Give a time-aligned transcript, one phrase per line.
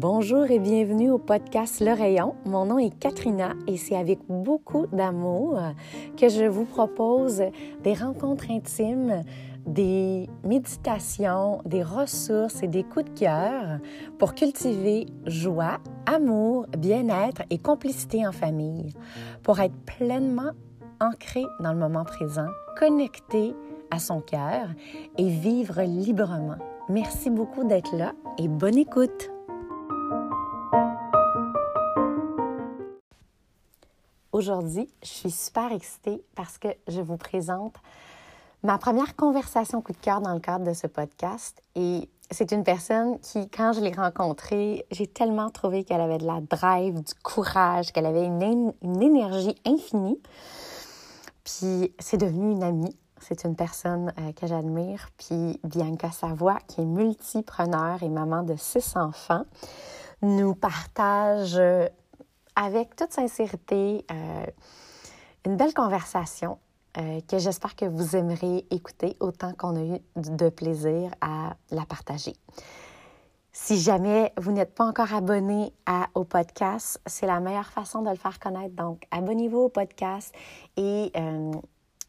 [0.00, 2.34] Bonjour et bienvenue au podcast Le Rayon.
[2.46, 5.60] Mon nom est Katrina et c'est avec beaucoup d'amour
[6.16, 7.42] que je vous propose
[7.84, 9.22] des rencontres intimes,
[9.66, 13.78] des méditations, des ressources et des coups de cœur
[14.18, 18.94] pour cultiver joie, amour, bien-être et complicité en famille,
[19.42, 20.52] pour être pleinement
[20.98, 22.48] ancré dans le moment présent,
[22.78, 23.54] connecté
[23.90, 24.68] à son cœur
[25.18, 26.56] et vivre librement.
[26.88, 29.30] Merci beaucoup d'être là et bonne écoute.
[34.40, 37.74] Aujourd'hui, je suis super excitée parce que je vous présente
[38.62, 41.60] ma première conversation coup de cœur dans le cadre de ce podcast.
[41.74, 46.26] Et c'est une personne qui, quand je l'ai rencontrée, j'ai tellement trouvé qu'elle avait de
[46.26, 48.72] la drive, du courage, qu'elle avait une,
[49.02, 50.18] énergie infinie.
[51.44, 52.96] Puis c'est devenu une amie.
[53.20, 55.10] C'est une personne euh, que j'admire.
[55.18, 59.44] Puis Bianca Savoie, qui est multipreneur et maman de six enfants,
[60.22, 61.86] nous partage euh,
[62.56, 64.46] avec toute sincérité euh,
[65.46, 66.58] une belle conversation
[66.98, 71.86] euh, que j'espère que vous aimerez écouter autant qu'on a eu de plaisir à la
[71.86, 72.34] partager.
[73.52, 75.72] Si jamais vous n'êtes pas encore abonné
[76.14, 78.74] au podcast, c'est la meilleure façon de le faire connaître.
[78.74, 80.32] Donc, abonnez-vous au podcast
[80.76, 81.52] et euh,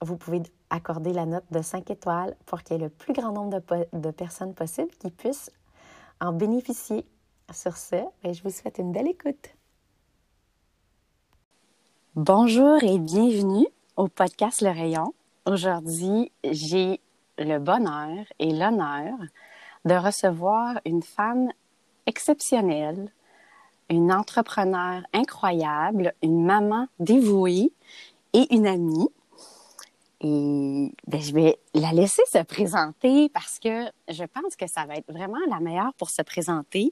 [0.02, 3.32] vous pouvez accorder la note de 5 étoiles pour qu'il y ait le plus grand
[3.32, 3.60] nombre
[3.92, 5.52] de, personnes possible qui puissent
[6.20, 7.06] en bénéficier.
[7.52, 9.50] Sur ce, ben, je vous souhaite une belle écoute.
[12.18, 15.14] Bonjour et bienvenue au podcast Le Rayon.
[15.46, 17.00] Aujourd'hui, j'ai
[17.38, 19.14] le bonheur et l'honneur
[19.86, 21.48] de recevoir une femme
[22.08, 23.14] exceptionnelle,
[23.90, 27.72] une entrepreneur incroyable, une maman dévouée
[28.34, 29.08] et une amie.
[30.20, 34.98] Et ben, je vais la laisser se présenter parce que je pense que ça va
[34.98, 36.92] être vraiment la meilleure pour se présenter.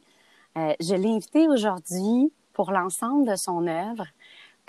[0.58, 4.06] Euh, je l'ai invitée aujourd'hui pour l'ensemble de son œuvre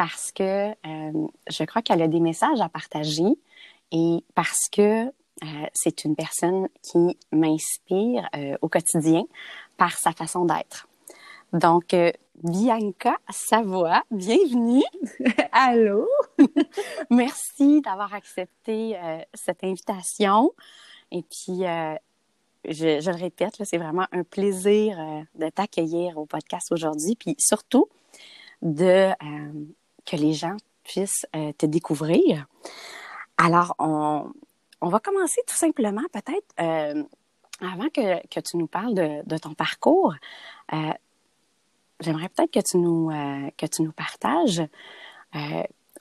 [0.01, 3.37] parce que euh, je crois qu'elle a des messages à partager
[3.93, 9.25] et parce que euh, c'est une personne qui m'inspire euh, au quotidien
[9.77, 10.88] par sa façon d'être.
[11.53, 11.94] Donc,
[12.43, 14.84] Bianca Savoie, bienvenue.
[15.53, 16.09] Allô?
[17.11, 18.97] Merci d'avoir accepté
[19.34, 20.50] cette invitation.
[21.11, 21.65] Et puis,
[22.65, 24.97] je, je, le répète, c'est vraiment un plaisir
[25.34, 27.17] de t'accueillir au podcast aujourd'hui.
[27.17, 27.88] Puis surtout,
[28.62, 29.11] de
[30.06, 32.47] que les gens puissent euh, te découvrir.
[33.37, 34.33] Alors, on,
[34.81, 37.03] on, va commencer tout simplement, peut-être, euh,
[37.61, 40.15] avant que, que, tu nous parles de, de ton parcours,
[40.72, 40.93] euh,
[42.00, 43.11] j'aimerais peut-être que tu nous,
[43.56, 44.62] que tu nous partages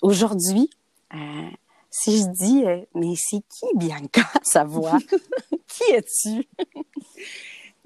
[0.01, 0.69] aujourd'hui.
[1.89, 2.63] si je dis,
[2.95, 4.97] mais c'est qui Bianca Savoie?
[5.67, 6.47] qui es-tu?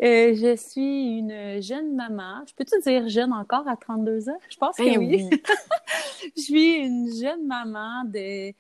[0.03, 2.43] Euh, je suis une jeune maman.
[2.45, 4.37] Je peux te dire jeune encore à 32 ans?
[4.49, 5.29] Je pense que Eh oui.
[6.35, 8.53] je suis une jeune maman de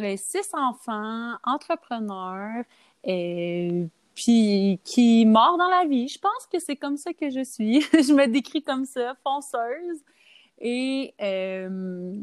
[0.00, 2.64] euh, six enfants, entrepreneur,
[3.04, 6.08] et puis qui mord dans la vie.
[6.08, 7.80] Je pense que c'est comme ça que je suis.
[7.92, 10.02] je me décris comme ça, fonceuse
[10.60, 12.14] et euh,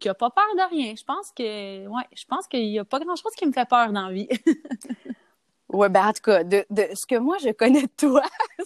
[0.00, 0.94] qui a pas peur de rien.
[0.96, 3.92] Je pense que, ouais, je pense qu'il y a pas grand-chose qui me fait peur
[3.92, 4.28] dans la vie.
[5.70, 8.22] Oui, ben en tout cas, de, de, ce que moi je connais de toi,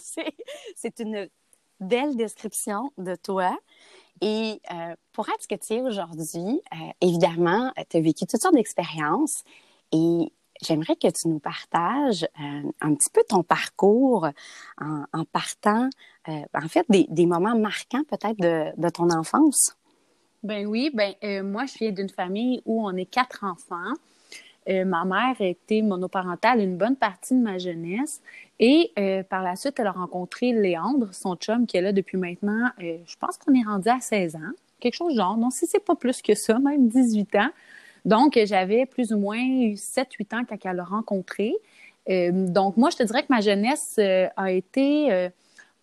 [0.75, 1.29] c'est une
[1.79, 3.57] belle description de toi.
[4.21, 8.41] Et euh, pour être ce que tu es aujourd'hui, euh, évidemment, tu as vécu toutes
[8.41, 9.43] sortes d'expériences
[9.91, 10.31] et
[10.61, 14.29] j'aimerais que tu nous partages euh, un petit peu ton parcours
[14.79, 15.89] en, en partant,
[16.27, 19.75] en fait, des, des moments marquants peut-être de, de, ton enfance.
[20.41, 23.93] Ben oui, ben moi, je viens d'une famille où on est quatre enfants.
[24.69, 28.21] Euh, ma mère a été monoparentale une bonne partie de ma jeunesse.
[28.59, 32.17] Et euh, par la suite, elle a rencontré Léandre, son chum, qui est là depuis
[32.17, 35.37] maintenant, euh, je pense qu'on est rendu à 16 ans, quelque chose genre.
[35.37, 37.49] Non, si c'est pas plus que ça, même 18 ans.
[38.05, 41.53] Donc, j'avais plus ou moins 7-8 ans quand elle l'a rencontré.
[42.07, 45.29] donc, moi, je te dirais que ma jeunesse a été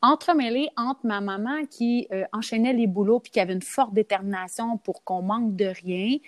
[0.03, 5.03] entremêlée entre ma maman qui enchaînait les boulots puis qui avait une forte détermination pour
[5.03, 6.19] qu'on manque de rien,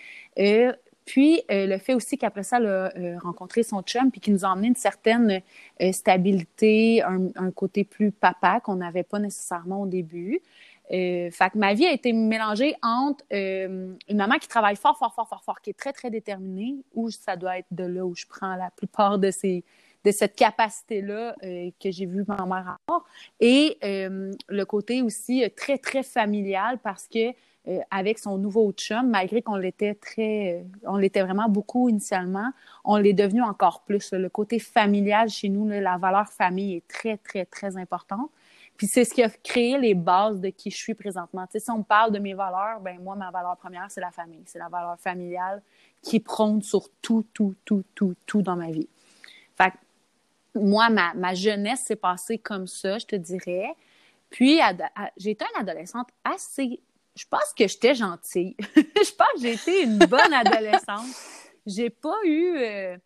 [1.04, 4.30] puis euh, le fait aussi qu'après ça, elle a euh, rencontré son chum, puis qui
[4.30, 5.42] nous a emmené une certaine
[5.80, 10.40] euh, stabilité, un, un, côté plus papa qu'on n'avait pas nécessairement au début.
[10.92, 15.14] Euh, fait que ma vie a été mélangée entre une maman qui travaille fort, fort,
[15.14, 18.14] fort, fort, fort, qui est très, très déterminée, ou ça doit être de là où
[18.14, 19.64] je prends la plupart de ces
[20.04, 23.04] de cette capacité-là que j'ai vu ma mère avoir,
[23.38, 27.32] et le côté aussi très, très familial parce que
[27.68, 32.50] euh, avec son nouveau chum, malgré qu'on l'était très, euh, on l'était vraiment beaucoup initialement,
[32.84, 34.12] on l'est devenu encore plus.
[34.12, 38.30] Le côté familial chez nous, là, la valeur famille est très, très, très importante.
[38.76, 41.46] puis c'est ce qui a créé les bases de qui je suis présentement.
[41.46, 44.10] Tu sais, si on parle de mes valeurs, ben moi, ma valeur première, c'est la
[44.10, 44.42] famille.
[44.46, 45.62] C'est la valeur familiale
[46.02, 48.88] qui prône sur tout, tout, tout, tout, tout dans ma vie.
[49.56, 53.76] Fait que moi, ma, ma jeunesse s'est passée comme ça, je te dirais.
[54.30, 54.60] Puis,
[55.16, 56.80] j'ai été une adolescente assez.
[57.14, 58.56] Je pense que j'étais gentille.
[58.76, 61.14] je pense que j'ai été une bonne adolescente.
[61.66, 62.56] J'ai pas eu.
[62.56, 62.96] Euh,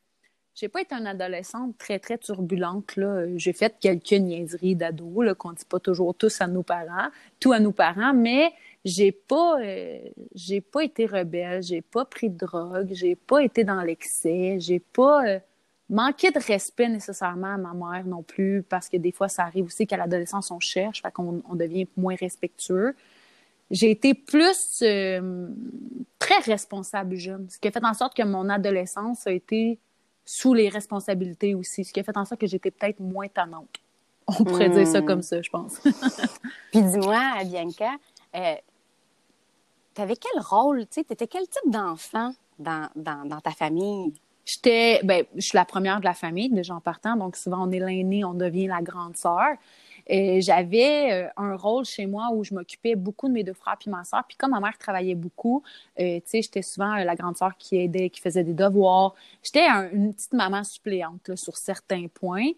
[0.57, 2.99] j'ai pas été une adolescente très, très turbulente.
[3.37, 7.09] J'ai fait quelques niaiseries d'ado, qu'on dit pas toujours tous à nos parents,
[7.39, 9.99] tout à nos parents, mais j'ai pas, euh,
[10.35, 14.79] j'ai pas été rebelle, j'ai pas pris de drogue, j'ai pas été dans l'excès, j'ai
[14.79, 15.39] pas euh,
[15.91, 19.67] manqué de respect nécessairement à ma mère non plus, parce que des fois, ça arrive
[19.67, 22.95] aussi qu'à l'adolescence, on cherche, fait qu'on on devient moins respectueux.
[23.71, 25.49] J'ai été plus euh,
[26.19, 29.79] très responsable jeune, ce qui a fait en sorte que mon adolescence a été
[30.25, 33.81] sous les responsabilités aussi, ce qui a fait en sorte que j'étais peut-être moins tannante.
[34.27, 35.07] On pourrait dire ça hmm.
[35.07, 35.79] comme ça, je pense.
[36.73, 37.93] Puis dis-moi, Bianca,
[38.35, 38.55] euh,
[39.95, 44.15] tu avais quel rôle, tu sais, tu étais quel type d'enfant dans, dans, ta famille?
[44.45, 47.71] J'étais, ben, je suis la première de la famille, déjà en partant, donc souvent on
[47.71, 49.57] est l'aîné, on devient la grande sœur.
[50.09, 53.91] J'avais euh, un rôle chez moi où je m'occupais beaucoup de mes deux frères puis
[53.91, 54.23] ma soeur.
[54.27, 55.65] Puis comme ma mère travaillait beaucoup,
[55.99, 59.15] euh, tu sais, j'étais souvent euh, la grande sœur qui aidait, qui faisait des devoirs.
[59.43, 62.51] J'étais une petite maman suppléante sur certains points.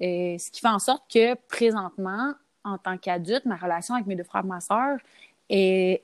[0.00, 4.24] ce qui fait en sorte que présentement, en tant qu'adulte, ma relation avec mes deux
[4.24, 4.98] frères et ma soeur
[5.48, 6.02] est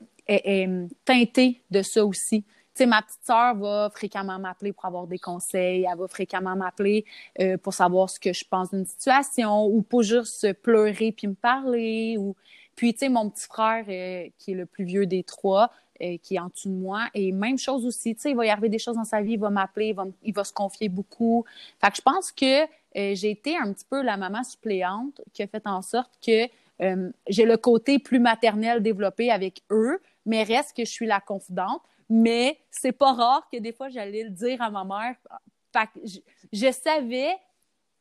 [1.04, 5.86] teintée de ça aussi sais, ma petite sœur va fréquemment m'appeler pour avoir des conseils,
[5.90, 7.04] elle va fréquemment m'appeler
[7.40, 11.34] euh, pour savoir ce que je pense d'une situation ou pour juste pleurer puis me
[11.34, 12.34] parler ou
[12.74, 15.70] puis tu sais mon petit frère euh, qui est le plus vieux des trois
[16.00, 17.08] euh, qui est en dessous de moi.
[17.14, 19.34] Et même chose aussi, tu sais il va y arriver des choses dans sa vie,
[19.34, 21.44] il va m'appeler, il va, il va se confier beaucoup.
[21.80, 25.46] Fait que je pense que j'ai été un petit peu la maman suppléante qui a
[25.46, 26.46] fait en sorte que
[27.28, 31.82] j'ai le côté plus maternel développé avec eux, mais reste que je suis la confidente
[32.12, 35.16] mais c'est pas rare que des fois j'allais le dire à ma mère.
[36.52, 37.34] je, savais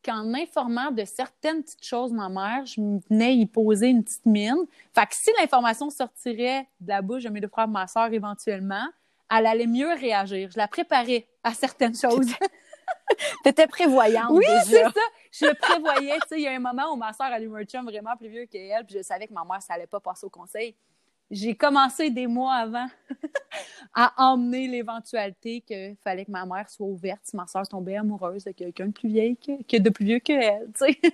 [0.04, 4.66] qu'en informant de certaines petites choses ma mère, je venais y poser une petite mine.
[4.94, 8.12] Fait que si l'information sortirait de la bouche de mes deux frères et ma soeur
[8.12, 8.86] éventuellement,
[9.30, 10.50] elle allait mieux réagir.
[10.52, 12.34] Je la préparais à certaines choses.
[13.46, 14.32] T'étais prévoyante.
[14.32, 14.92] Oui, c'est ça.
[15.32, 16.20] Je le prévoyais.
[16.32, 18.46] Il y a un moment où ma soeur a eu un chum vraiment plus vieux
[18.46, 20.76] qu'elle, puis je savais que ma mère, ça allait pas passer au conseil
[21.32, 22.88] j'ai commencé des mois avant
[23.94, 28.44] à emmener l'éventualité qu'il fallait que ma mère soit ouverte si ma soeur tombait amoureuse
[28.44, 31.00] de quelqu'un de plus vieille que, de plus vieux qu'elle, tu sais.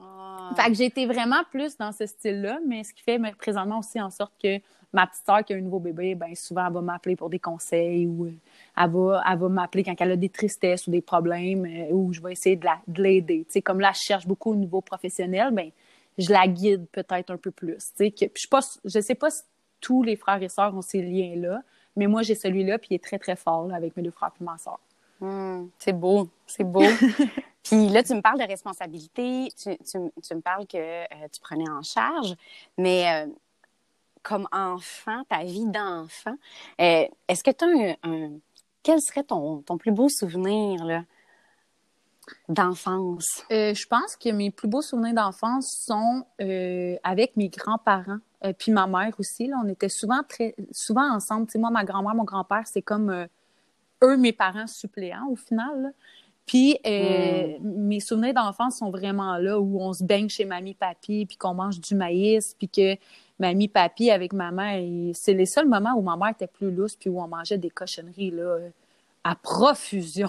[0.00, 0.52] Ah.
[0.54, 4.10] Fait que été vraiment plus dans ce style-là, mais ce qui fait présentement aussi en
[4.10, 4.60] sorte que
[4.92, 7.40] ma petite soeur qui a un nouveau bébé, ben souvent elle va m'appeler pour des
[7.40, 8.32] conseils ou euh,
[8.76, 12.12] elle va, elle va m'appeler quand elle a des tristesses ou des problèmes euh, ou
[12.12, 13.44] je vais essayer de l'aider.
[13.46, 15.72] Tu sais, comme là, je cherche beaucoup au niveau professionnel, ben
[16.18, 17.92] je la guide peut-être un peu plus.
[17.98, 19.42] Que, je ne sais pas si
[19.80, 21.62] tous les frères et sœurs ont ces liens-là,
[21.96, 24.44] mais moi, j'ai celui-là, puis il est très, très fort avec mes deux frères et
[24.44, 24.80] ma sœur.
[25.20, 26.82] Hmm, c'est beau, c'est beau.
[27.62, 31.82] puis là, tu me parles de responsabilité, tu, me parles que euh, tu prenais en
[31.82, 32.34] charge,
[32.76, 33.30] mais euh,
[34.22, 36.36] comme enfant, ta vie d'enfant,
[36.80, 38.30] euh, est-ce que tu as un,
[38.82, 41.04] Quel serait ton, ton plus beau souvenir, là?
[42.48, 43.44] D'enfance?
[43.50, 48.52] Euh, je pense que mes plus beaux souvenirs d'enfance sont euh, avec mes grands-parents, euh,
[48.56, 49.46] puis ma mère aussi.
[49.46, 51.46] Là, on était souvent très souvent ensemble.
[51.56, 53.26] moi, ma grand-mère, mon grand-père, c'est comme
[54.02, 55.92] eux, mes parents suppléants au final.
[56.46, 57.58] Puis hmm.
[57.60, 61.52] mes souvenirs d'enfance sont vraiment là où on se baigne chez mamie, papy, puis qu'on
[61.52, 62.96] mange du maïs, puis que
[63.38, 67.10] mamie, papy avec maman, c'est les seuls moments où ma mère était plus lousse, puis
[67.10, 68.60] où on mangeait des cochonneries là
[69.24, 70.28] à profusion.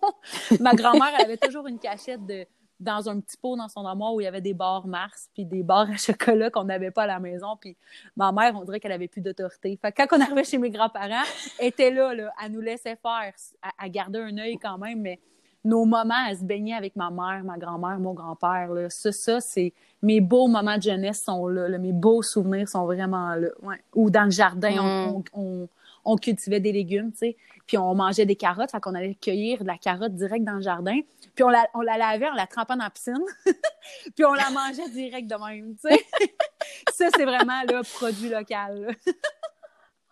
[0.60, 2.46] Ma grand-mère avait toujours une cachette de
[2.82, 5.44] dans un petit pot dans son armoire où il y avait des barres Mars puis
[5.44, 7.56] des barres à chocolat qu'on n'avait pas à la maison.
[7.58, 7.76] Puis
[8.16, 9.78] ma mère, on dirait qu'elle avait plus d'autorité.
[9.80, 11.24] Fait que quand on arrivait chez mes grands-parents,
[11.58, 13.32] elle était là, là, elle nous laissait faire,
[13.78, 15.20] à, garder un œil quand même, mais
[15.64, 19.72] nos moments à se baigner avec ma mère, ma grand-mère, mon grand-père, ça, ça c'est
[20.02, 23.48] mes beaux moments de jeunesse sont là, mes beaux souvenirs sont vraiment là.
[23.94, 25.68] Ou dans le jardin, on, on
[26.16, 29.66] cultivait des légumes, tu sais, puis on mangeait des carottes, fait qu'on allait cueillir de
[29.66, 31.00] la carotte direct dans le jardin,
[31.34, 33.24] puis on la, on la lavait, on la trempait dans la piscine,
[34.16, 36.04] puis on la mangeait direct de même, tu sais.
[36.92, 38.96] ça, c'est vraiment le produit local.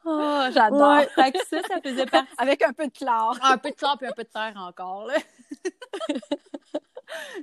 [0.02, 1.02] Oh, j'adore.
[1.14, 2.32] fait que ça, ça faisait partie.
[2.38, 3.38] Avec un peu de chlore.
[3.42, 5.14] un peu de chlore puis un peu de terre encore, là.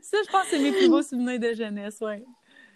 [0.02, 2.26] ça, je pense que c'est mes plus beaux souvenirs de jeunesse, oui.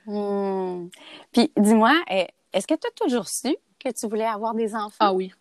[0.06, 0.90] Hmm.
[1.32, 4.98] Puis, dis-moi, eh, est-ce que tu as toujours su que tu voulais avoir des enfants?
[5.00, 5.34] Ah oui.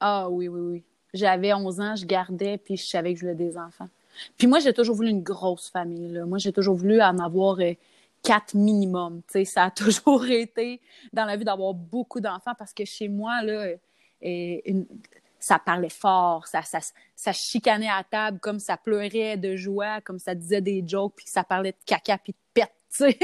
[0.00, 0.84] Ah oui, oui, oui.
[1.14, 3.88] J'avais 11 ans, je gardais, puis je savais que je des enfants.
[4.36, 6.20] Puis moi, j'ai toujours voulu une grosse famille.
[6.26, 7.76] Moi, j'ai toujours voulu en avoir 4,
[8.22, 9.22] quatre minimum.
[9.44, 10.80] Ça a toujours été
[11.12, 13.68] dans la vie d'avoir beaucoup d'enfants parce que chez moi, là,
[15.38, 20.60] ça parlait fort, ça, chicanait à table comme ça pleurait de joie, comme ça disait
[20.60, 22.72] des jokes, puis ça parlait de caca puis de pète.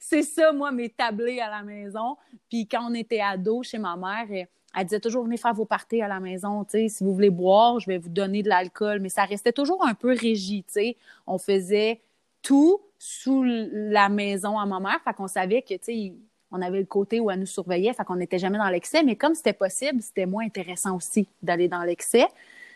[0.00, 2.16] c'est ça, moi, mes tablés à la maison.
[2.50, 6.02] Puis quand on était ado chez ma mère, elle disait toujours venez faire vos parties
[6.02, 9.08] à la maison, tu si vous voulez boire, je vais vous donner de l'alcool, mais
[9.08, 10.96] ça restait toujours un peu régi, tu sais.
[11.26, 12.00] On faisait
[12.42, 16.12] tout sous la maison à ma mère, fait qu'on savait que, tu
[16.52, 19.16] on avait le côté où elle nous surveillait, fait qu'on n'était jamais dans l'excès, mais
[19.16, 22.26] comme c'était possible, c'était moins intéressant aussi d'aller dans l'excès.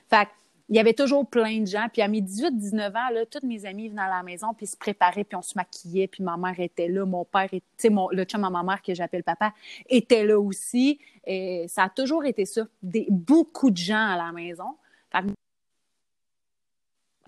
[0.08, 0.28] Fait
[0.68, 1.88] il y avait toujours plein de gens.
[1.92, 4.76] Puis à mes 18-19 ans, là, toutes mes amies venaient à la maison, puis se
[4.76, 8.24] préparaient, puis on se maquillait, puis ma mère était là, mon père, tu sais, le
[8.24, 9.52] chum à ma mère que j'appelle papa,
[9.88, 10.98] était là aussi.
[11.26, 12.66] Et ça a toujours été ça.
[12.82, 14.76] Des, beaucoup de gens à la maison.
[15.12, 15.22] Fait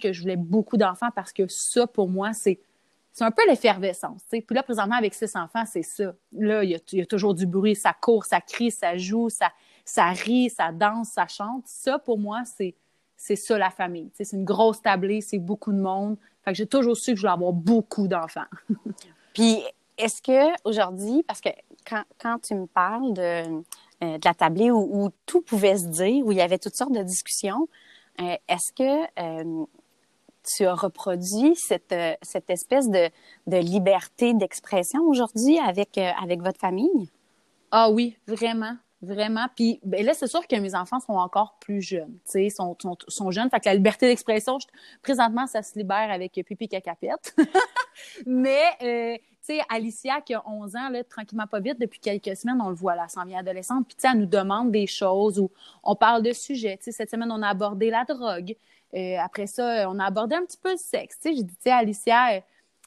[0.01, 2.61] que je voulais beaucoup d'enfants parce que ça, pour moi, c'est
[3.13, 4.21] c'est un peu l'effervescence.
[4.29, 6.13] Puis là, présentement, avec six enfants, c'est ça.
[6.33, 7.75] Là, il y, a, toujours du bruit.
[7.75, 9.51] Ça court, ça crie, ça joue, ça,
[9.87, 11.63] ça rit, ça danse, ça chante.
[11.67, 12.75] Ça, pour moi, c'est
[13.17, 14.11] c'est ça la famille.
[14.15, 16.17] C'est une grosse tablée, c'est beaucoup de monde.
[16.45, 18.47] Fait que j'ai toujours su que je voulais avoir beaucoup d'enfants.
[19.35, 19.63] Puis,
[19.99, 21.49] est-ce que aujourd'hui, parce que
[21.87, 23.63] quand, quand, tu me parles de,
[24.03, 26.93] euh, de la tablée où, tout pouvait se dire, où il y avait toutes sortes
[26.93, 27.69] de discussions,
[28.21, 29.65] euh, est-ce que euh,
[30.45, 33.09] tu as reproduit cette, cette espèce de,
[33.47, 37.11] de liberté d'expression aujourd'hui avec, avec votre famille?
[37.71, 38.77] Ah oui, vraiment.
[39.03, 39.47] Vraiment.
[39.55, 42.15] Puis ben là, c'est sûr que mes enfants sont encore plus jeunes.
[42.25, 43.51] Tu sais, sont, sont, sont, jeunes.
[43.51, 44.57] Fait que la liberté d'expression,
[45.03, 47.37] présentement, ça se libère avec Pipi Cacapette.
[48.27, 52.37] Mais, euh, tu sais, Alicia, qui a 11 ans, là, tranquillement pas vite, depuis quelques
[52.37, 53.87] semaines, on le voit, là, s'en vient adolescente.
[53.87, 55.51] Puis, tu sais, elle nous demande des choses où
[55.83, 56.79] on parle de sujets.
[56.79, 58.57] Tu sais, cette semaine, on a abordé la drogue.
[58.95, 61.19] Euh, après ça, on a abordé un petit peu le sexe.
[61.21, 62.43] Tu sais, j'ai dit, tu sais, Alicia,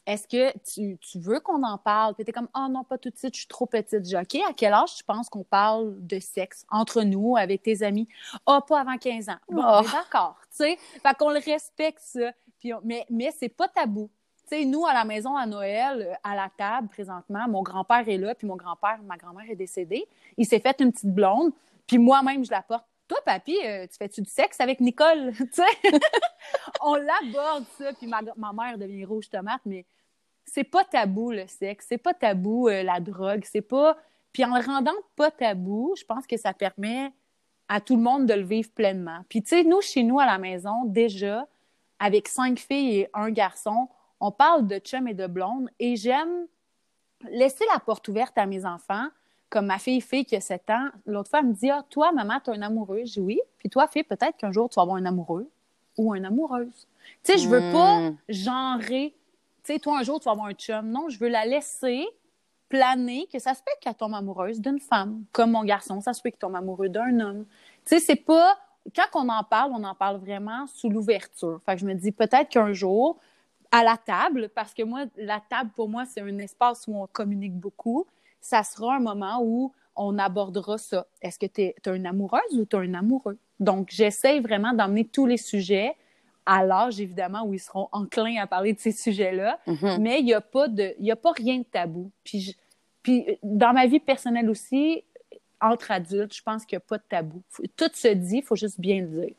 [0.09, 2.15] est-ce que tu, tu veux qu'on en parle?
[2.15, 4.05] Puis t'es comme, oh non, pas tout de suite, je suis trop petite.
[4.05, 7.83] J'ai OK, à quel âge tu penses qu'on parle de sexe entre nous, avec tes
[7.83, 8.07] amis?
[8.47, 9.37] Ah, oh, pas avant 15 ans.
[9.49, 9.81] Bon, oh.
[9.83, 10.77] d'accord, tu sais.
[10.77, 12.31] Fait qu'on le respecte, ça.
[12.57, 14.09] Puis mais, mais c'est pas tabou.
[14.49, 18.17] Tu sais, nous, à la maison, à Noël, à la table, présentement, mon grand-père est
[18.17, 20.07] là, puis mon grand-père, ma grand-mère est décédée.
[20.37, 21.51] Il s'est fait une petite blonde,
[21.85, 22.85] puis moi-même, je la porte.
[23.07, 25.33] Toi, papy, euh, tu fais-tu du sexe avec Nicole?
[25.37, 25.63] tu sais?
[26.81, 29.85] On l'aborde, ça, puis ma, ma mère devient rouge tomate, mais
[30.51, 33.97] c'est pas tabou le sexe, c'est pas tabou euh, la drogue, c'est pas.
[34.33, 37.11] Puis en le rendant pas tabou, je pense que ça permet
[37.67, 39.19] à tout le monde de le vivre pleinement.
[39.29, 41.47] Puis tu sais, nous, chez nous à la maison, déjà,
[41.99, 43.87] avec cinq filles et un garçon,
[44.19, 46.47] on parle de chum et de blonde et j'aime
[47.29, 49.07] laisser la porte ouverte à mes enfants.
[49.49, 52.11] Comme ma fille fille qui a 7 ans, l'autre fois, elle me dit Ah, toi,
[52.11, 53.01] maman, tu as un amoureux.
[53.05, 53.41] Je dis oui.
[53.57, 55.49] Puis toi, fille, peut-être qu'un jour, tu vas avoir un amoureux
[55.97, 56.87] ou une amoureuse.
[57.23, 58.17] Tu sais, je veux pas hmm.
[58.29, 59.15] genrer
[59.69, 60.89] tu sais, toi, un jour, tu vas avoir un chum.
[60.89, 62.07] Non, je veux la laisser
[62.69, 66.21] planer, que ça se peut qu'elle tombe amoureuse d'une femme, comme mon garçon, ça se
[66.21, 67.45] peut qu'il tombe amoureux d'un homme.
[67.85, 68.57] Tu sais, c'est pas...
[68.95, 71.61] Quand on en parle, on en parle vraiment sous l'ouverture.
[71.65, 73.19] Fait je me dis peut-être qu'un jour,
[73.71, 77.05] à la table, parce que moi, la table, pour moi, c'est un espace où on
[77.05, 78.07] communique beaucoup,
[78.41, 81.05] ça sera un moment où on abordera ça.
[81.21, 83.37] Est-ce que tu es, une amoureuse ou tu es un amoureux?
[83.59, 85.95] Donc, j'essaie vraiment d'emmener tous les sujets
[86.49, 89.59] à l'âge, évidemment, où ils seront enclins à parler de ces sujets-là.
[89.67, 89.99] Mm-hmm.
[89.99, 92.09] Mais il n'y a, pas de, a pas rien de tabou.
[92.23, 92.57] Puis,
[93.03, 95.03] puis dans ma vie personnelle aussi,
[95.61, 97.43] entre adultes, je pense qu'il n'y a pas de tabou.
[97.77, 99.35] Tout se dit, il faut juste bien le dire.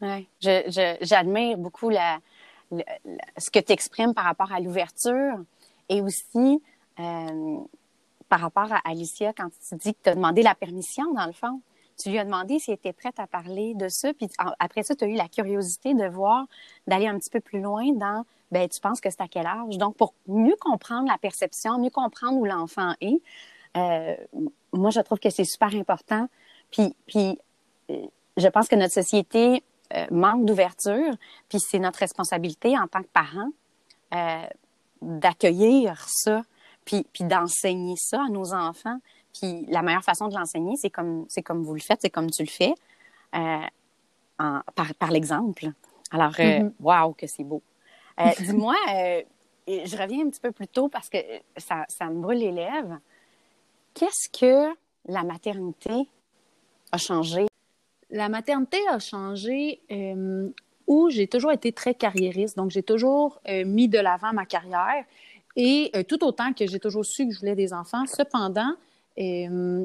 [0.00, 0.28] Oui.
[1.00, 2.18] J'admire beaucoup la,
[3.38, 5.36] ce que tu exprimes par rapport à l'ouverture
[5.88, 6.60] et aussi
[6.98, 7.58] euh,
[8.28, 11.32] par rapport à Alicia quand tu dis que tu as demandé la permission, dans le
[11.32, 11.60] fond
[11.96, 14.12] tu lui as demandé s'il était prête à parler de ça.
[14.14, 16.46] Puis après ça, tu as eu la curiosité de voir,
[16.86, 19.78] d'aller un petit peu plus loin dans, ben tu penses que c'est à quel âge?
[19.78, 23.20] Donc, pour mieux comprendre la perception, mieux comprendre où l'enfant est,
[23.76, 24.14] euh,
[24.72, 26.28] moi, je trouve que c'est super important.
[26.70, 27.38] Puis, puis
[27.90, 28.06] euh,
[28.36, 29.62] je pense que notre société
[29.94, 31.14] euh, manque d'ouverture,
[31.48, 33.50] puis c'est notre responsabilité en tant que parents
[35.00, 36.42] d'accueillir ça,
[36.84, 38.98] puis, puis d'enseigner ça à nos enfants.
[39.32, 42.30] Puis la meilleure façon de l'enseigner, c'est comme, c'est comme vous le faites, c'est comme
[42.30, 42.74] tu le fais,
[43.34, 45.70] euh, par, par l'exemple.
[46.10, 47.14] Alors, euh, mm-hmm.
[47.16, 47.62] que c'est beau.
[48.20, 48.74] Euh, dis-moi,
[49.66, 51.18] je reviens un petit peu plus tôt parce que
[51.56, 52.98] ça, ça me brûle les lèvres.
[53.94, 54.74] Qu'est-ce que
[55.06, 56.08] la maternité
[56.90, 57.46] a changé?
[58.10, 59.80] La maternité a changé
[60.86, 62.56] où j'ai toujours été très carriériste.
[62.56, 65.04] Donc, j'ai toujours mis de l'avant ma carrière
[65.56, 68.04] et tout autant que j'ai toujours su que je voulais des enfants.
[68.06, 68.74] Cependant,
[69.18, 69.84] euh,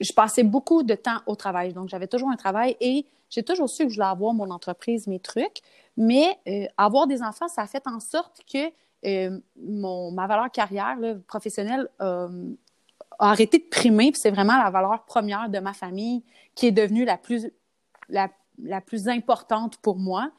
[0.00, 1.72] je passais beaucoup de temps au travail.
[1.72, 5.06] Donc, j'avais toujours un travail et j'ai toujours su que je voulais avoir mon entreprise,
[5.06, 5.60] mes trucs.
[5.96, 8.70] Mais euh, avoir des enfants, ça a fait en sorte que
[9.04, 12.28] euh, ma valeur carrière professionnelle a
[13.18, 16.22] arrêté de primer, c'est vraiment la valeur première de ma famille
[16.54, 20.30] qui est devenue la plus, importante pour moi.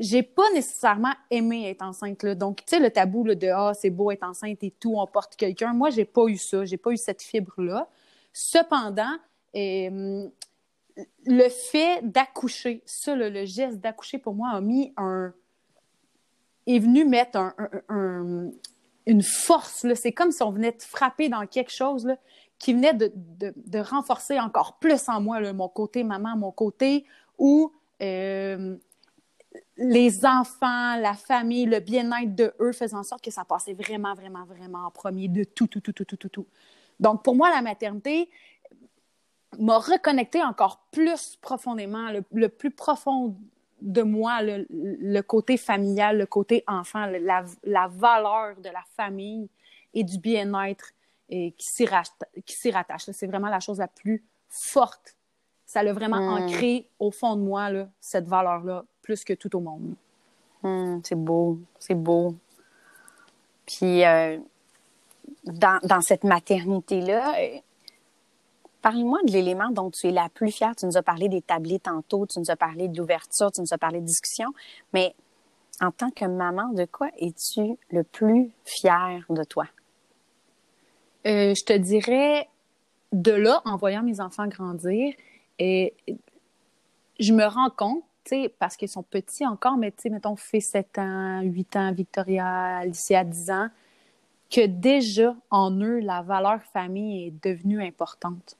[0.00, 2.22] J'ai pas nécessairement aimé être enceinte.
[2.22, 2.34] Là.
[2.34, 5.36] Donc, tu sais, le tabou de Ah, c'est beau être enceinte et tout, on porte
[5.36, 5.72] quelqu'un.
[5.72, 6.64] Moi, j'ai pas eu ça.
[6.64, 7.88] J'ai pas eu cette fibre-là.
[8.32, 9.16] Cependant,
[9.54, 15.32] le fait d'accoucher, ça, le geste d'accoucher pour moi a mis un.
[16.66, 17.38] est venu mettre
[17.88, 18.50] un,
[19.06, 19.86] une force.
[19.94, 22.16] C'est comme si on venait de frapper dans quelque chose là,
[22.58, 27.04] qui venait de, de, renforcer encore plus en moi mon côté maman, mon côté
[27.38, 27.70] où.
[29.76, 34.14] Les enfants, la famille, le bien-être de eux faisaient en sorte que ça passait vraiment,
[34.14, 36.46] vraiment, vraiment en premier de tout, tout, tout, tout, tout, tout, tout.
[37.00, 38.30] Donc, pour moi, la maternité
[39.58, 43.36] m'a reconnecté encore plus profondément, le, plus profond
[43.80, 49.48] de moi, le, côté familial, le côté enfant, la, la, valeur de la famille
[49.92, 50.92] et du bien-être
[51.28, 51.86] qui s'y
[52.70, 53.10] rattache.
[53.10, 55.16] C'est vraiment la chose la plus forte.
[55.66, 56.44] Ça l'a vraiment hmm.
[56.44, 59.94] ancré au fond de moi, là, cette valeur-là plus que tout au monde.
[60.62, 62.34] Hmm, c'est beau, c'est beau.
[63.66, 64.38] Puis, euh,
[65.44, 67.58] dans, cette maternité-là, euh,
[68.82, 70.74] parle-moi de l'élément dont tu es la plus fière.
[70.74, 73.72] Tu nous as parlé des tablés tantôt, tu nous as parlé de l'ouverture, tu nous
[73.72, 74.48] as parlé de discussion,
[74.92, 75.14] mais
[75.80, 79.66] en tant que maman, de quoi es-tu le plus fière de toi?
[81.26, 82.48] Euh, je te dirais,
[83.12, 85.14] de là, en voyant mes enfants grandir,
[85.58, 85.94] et
[87.18, 88.02] je me rends compte
[88.58, 92.78] parce qu'ils sont petits encore, mais tu sais, mettons, fait 7 ans, 8 ans, Victoria,
[92.78, 93.68] Alicia, 10 ans,
[94.50, 98.56] que déjà, en eux, la valeur famille est devenue importante.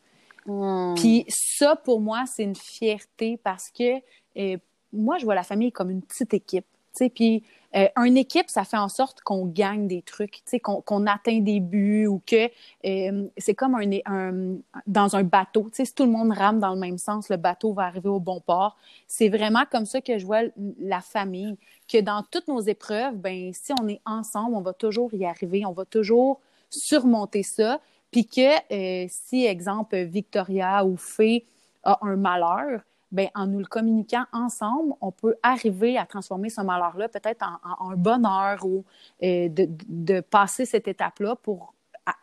[0.47, 0.94] Hmm.
[0.97, 4.00] Puis ça, pour moi, c'est une fierté parce que
[4.37, 4.59] euh,
[4.92, 6.66] moi, je vois la famille comme une petite équipe.
[7.14, 7.42] Puis
[7.76, 12.07] euh, une équipe, ça fait en sorte qu'on gagne des trucs, qu'on atteint des buts
[12.07, 12.49] ou que
[12.87, 14.56] euh, c'est comme un,
[14.87, 15.69] dans un bateau.
[15.73, 18.41] Si tout le monde rame dans le même sens, le bateau va arriver au bon
[18.41, 18.76] port.
[19.08, 20.43] C'est vraiment comme ça que je vois
[20.78, 21.56] la famille,
[21.89, 25.67] que dans toutes nos épreuves, ben si on est ensemble, on va toujours y arriver,
[25.67, 27.80] on va toujours surmonter ça.
[28.10, 31.45] Puis que euh, si, exemple, Victoria ou Fée
[31.82, 32.82] a un malheur,
[33.14, 37.92] ben, en nous le communiquant ensemble, on peut arriver à transformer ce malheur-là peut-être en,
[37.92, 38.84] un bonheur ou
[39.22, 41.74] euh, de, passer cette étape-là pour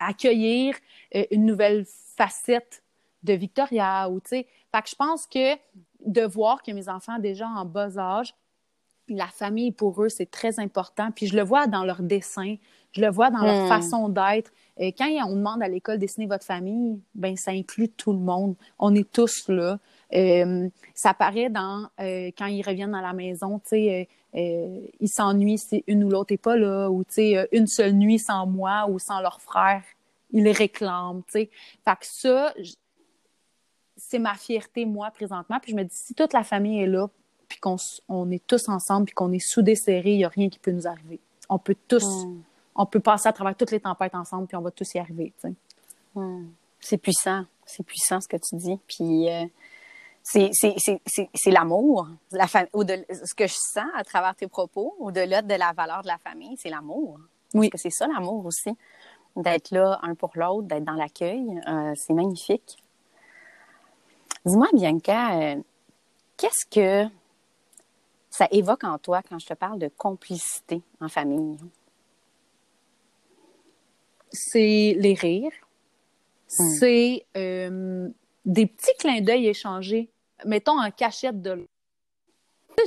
[0.01, 0.75] accueillir
[1.15, 1.85] euh, une nouvelle
[2.17, 2.83] facette
[3.23, 4.09] de Victoria.
[4.09, 5.55] Ou, fait que je pense que
[6.05, 8.35] de voir que mes enfants, déjà en bas âge,
[9.07, 11.11] la famille pour eux, c'est très important.
[11.15, 12.55] Puis je le vois dans leurs dessins,
[12.91, 13.69] je le vois dans leur hmm.
[13.69, 14.51] façon d'être.
[14.77, 18.55] Quand on demande à l'école de dessiner votre famille, ben ça inclut tout le monde.
[18.77, 19.79] On est tous là.
[20.13, 25.09] Euh, ça paraît dans euh, quand ils reviennent à la maison, tu sais, euh, ils
[25.09, 28.45] s'ennuient si une ou l'autre n'est pas là, ou tu sais, une seule nuit sans
[28.45, 29.83] moi ou sans leur frère,
[30.31, 31.49] ils les réclament, tu sais.
[31.85, 32.53] Fait que ça,
[33.95, 35.59] c'est ma fierté, moi, présentement.
[35.61, 37.09] Puis je me dis, si toute la famille est là,
[37.47, 40.49] puis qu'on on est tous ensemble, puis qu'on est soudés serrés, il n'y a rien
[40.49, 41.19] qui peut nous arriver.
[41.49, 42.41] On peut tous, hmm.
[42.75, 45.33] on peut passer à travers toutes les tempêtes ensemble, puis on va tous y arriver,
[45.41, 45.53] tu sais.
[46.15, 46.49] Hmm.
[46.79, 48.79] C'est puissant, c'est puissant ce que tu dis.
[48.87, 49.27] Puis
[50.23, 52.07] c'est l'amour.
[52.31, 56.17] La ce que je sens à travers tes propos, au-delà de la valeur de la
[56.17, 57.19] famille, c'est l'amour.
[57.53, 57.69] Oui.
[57.69, 58.71] Parce que c'est ça l'amour aussi.
[59.35, 62.77] D'être là un pour l'autre, d'être dans l'accueil, euh, c'est magnifique.
[64.45, 65.61] Dis-moi, Bianca, euh,
[66.37, 67.09] qu'est-ce que
[68.29, 71.57] ça évoque en toi quand je te parle de complicité en famille?
[74.31, 75.51] C'est les rires.
[76.57, 76.69] Hmm.
[76.79, 78.09] C'est euh,
[78.45, 80.11] des petits clins d'œil échangés,
[80.45, 81.67] mettons en cachette de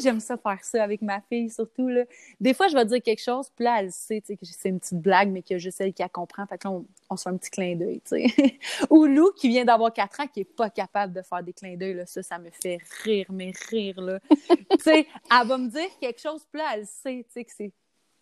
[0.02, 1.88] J'aime ça faire ça avec ma fille, surtout.
[1.88, 2.04] Là.
[2.40, 4.98] Des fois, je vais dire quelque chose, puis là, elle sait que c'est une petite
[4.98, 6.46] blague, mais que je sais qu'elle comprend.
[6.46, 8.00] Fait que là, on, se fait un petit clin d'œil.
[8.90, 11.76] Ou Lou, qui vient d'avoir 4 ans, qui n'est pas capable de faire des clins
[11.76, 12.02] d'œil.
[12.06, 14.00] Ça, ça me fait rire, mais rire.
[14.00, 14.18] Là.
[14.86, 15.06] elle
[15.46, 17.72] va me dire quelque chose, puis là, elle sait que c'est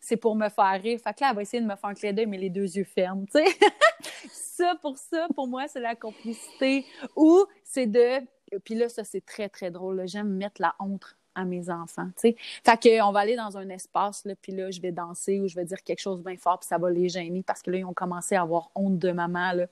[0.03, 1.01] c'est pour me faire rire.
[1.03, 2.77] Fait que là, elle va essayer de me faire un clin d'œil, mais les deux
[2.77, 3.45] yeux fermes, tu sais.
[4.33, 6.85] ça, pour ça, pour moi, c'est la complicité.
[7.17, 8.21] Ou c'est de...
[8.65, 10.03] Puis là, ça, c'est très, très drôle.
[10.07, 12.37] J'aime mettre la honte à mes enfants, tu sais.
[12.65, 15.65] Fait qu'on va aller dans un espace, puis là, je vais danser ou je vais
[15.65, 17.85] dire quelque chose de bien fort, puis ça va les gêner parce que là, ils
[17.87, 19.67] ont commencé à avoir honte de maman, là.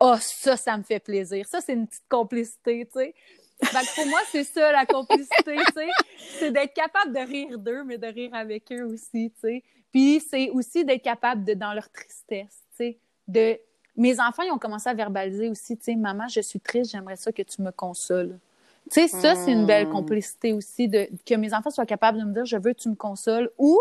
[0.00, 1.46] Oh, ça, ça me fait plaisir.
[1.46, 3.14] Ça, c'est une petite complicité, tu sais.
[3.62, 5.88] Fait pour moi, c'est ça, la complicité, tu sais.
[6.38, 9.62] C'est d'être capable de rire d'eux, mais de rire avec eux aussi, tu sais.
[9.92, 13.58] Puis c'est aussi d'être capable de, dans leur tristesse, tu sais, de...
[13.96, 17.14] Mes enfants, ils ont commencé à verbaliser aussi, tu sais, maman, je suis triste, j'aimerais
[17.14, 18.40] ça que tu me consoles.
[18.90, 19.92] Tu sais, ça, c'est une belle hmm.
[19.92, 22.88] complicité aussi, de, que mes enfants soient capables de me dire, je veux que tu
[22.88, 23.80] me consoles, ou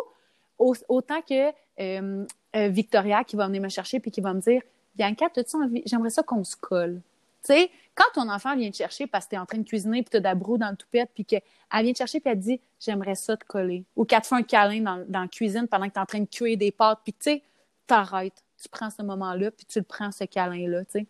[0.88, 4.62] autant que euh, euh, Victoria qui va venir me chercher puis qui va me dire
[4.96, 5.82] Bianca, as-tu envie?
[5.86, 7.02] J'aimerais ça qu'on se colle.
[7.44, 9.68] Tu sais, quand ton enfant vient te chercher parce que tu es en train de
[9.68, 12.20] cuisiner puis tu as de la broue dans le toupette puis qu'elle vient te chercher
[12.20, 13.86] puis elle te dit J'aimerais ça te coller.
[13.96, 16.06] Ou qu'elle te fait un câlin dans, dans la cuisine pendant que tu es en
[16.06, 17.44] train de cuire des pâtes puis tu sais,
[17.88, 18.44] t'arrêtes.
[18.62, 21.08] Tu prends ce moment-là puis tu le prends, ce câlin-là, tu sais.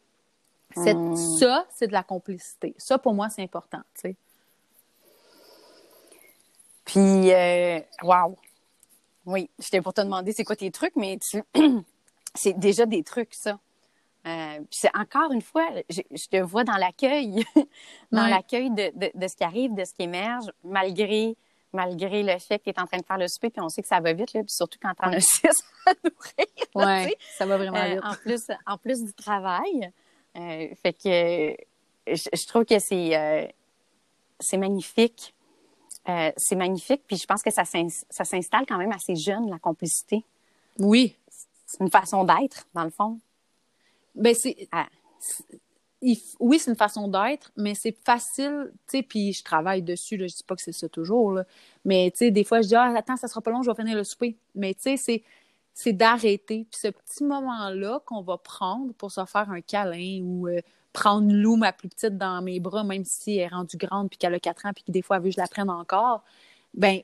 [0.75, 1.15] Hmm.
[1.15, 2.73] Ça, c'est de la complicité.
[2.77, 4.15] Ça, pour moi, c'est important, tu sais.
[6.85, 8.37] Puis, euh, wow!
[9.25, 11.17] Oui, j'étais pour te demander c'est quoi tes trucs, mais
[12.35, 13.59] c'est déjà des trucs, ça.
[14.25, 17.43] Euh, c'est encore une fois, je, te vois dans l'accueil,
[18.11, 21.35] dans l'accueil de, de, ce qui arrive, de ce qui émerge, malgré
[21.73, 23.81] malgré le fait que tu es en train de faire le souper, puis on sait
[23.81, 27.07] que ça va vite, là, puis surtout quand tu en as six à nourrir.
[27.07, 28.03] Oui, ça va vraiment euh, vite.
[28.03, 29.91] en, plus, en plus du travail.
[30.37, 31.57] Euh, fait que
[32.07, 33.47] je, trouve que c'est euh,
[34.39, 35.33] c'est magnifique.
[36.05, 40.23] c'est magnifique, puis je pense que ça s'installe quand même assez jeune, la complicité.
[40.79, 41.17] Oui.
[41.65, 43.19] C'est une façon d'être, dans le fond.
[44.15, 44.67] Ben, c'est.
[44.71, 44.87] Ah.
[46.39, 50.27] Oui, c'est une façon d'être, mais c'est facile, tu sais, puis je travaille dessus, là,
[50.27, 51.45] je dis pas que c'est ça toujours, là,
[51.85, 53.75] mais tu sais, des fois, je dis, ah, attends, ça sera pas long, je vais
[53.75, 54.37] finir le souper.
[54.53, 55.23] Mais tu sais, c'est,
[55.73, 56.67] c'est d'arrêter.
[56.69, 60.61] Puis ce petit moment-là qu'on va prendre pour se faire un câlin ou euh,
[60.93, 64.17] prendre Lou, ma plus petite, dans mes bras, même si elle est rendue grande puis
[64.17, 66.23] qu'elle a 4 ans puis que des fois, elle veut que je la prenne encore,
[66.73, 67.01] ben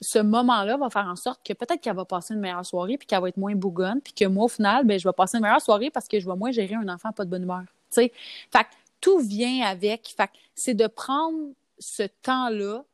[0.00, 3.06] ce moment-là va faire en sorte que peut-être qu'elle va passer une meilleure soirée puis
[3.06, 5.42] qu'elle va être moins bougonne puis que moi, au final, ben, je vais passer une
[5.42, 7.64] meilleure soirée parce que je vais moins gérer un enfant pas de bonne humeur.
[7.90, 8.64] Fait que
[9.00, 10.14] tout vient avec.
[10.16, 11.38] Fait c'est de prendre
[11.78, 12.84] ce temps-là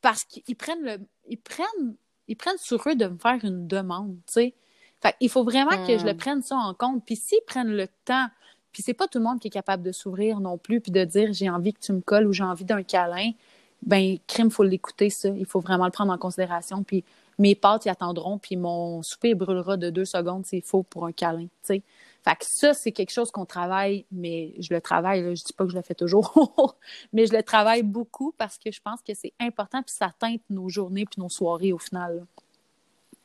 [0.00, 0.98] parce qu'ils prennent le.
[1.28, 1.94] Ils prennent,
[2.26, 4.52] ils prennent sur eux de me faire une demande, tu
[5.00, 6.18] Fait il faut vraiment que je le hmm.
[6.18, 7.04] prenne ça en compte.
[7.04, 8.28] Puis s'ils prennent le temps,
[8.72, 11.04] puis c'est pas tout le monde qui est capable de s'ouvrir non plus, puis de
[11.04, 13.32] dire j'ai envie que tu me colles ou j'ai envie d'un câlin
[13.82, 15.28] ben crime, faut l'écouter, ça.
[15.28, 16.82] Il faut vraiment le prendre en considération.
[16.82, 17.04] Puis
[17.38, 21.12] mes pâtes y attendront, puis mon souper brûlera de deux secondes s'il faut pour un
[21.12, 21.82] câlin, tu sais.
[22.24, 25.52] Fait que ça, c'est quelque chose qu'on travaille, mais je le travaille, là, je dis
[25.52, 26.76] pas que je le fais toujours,
[27.12, 30.42] mais je le travaille beaucoup parce que je pense que c'est important, puis ça teinte
[30.50, 32.26] nos journées puis nos soirées au final.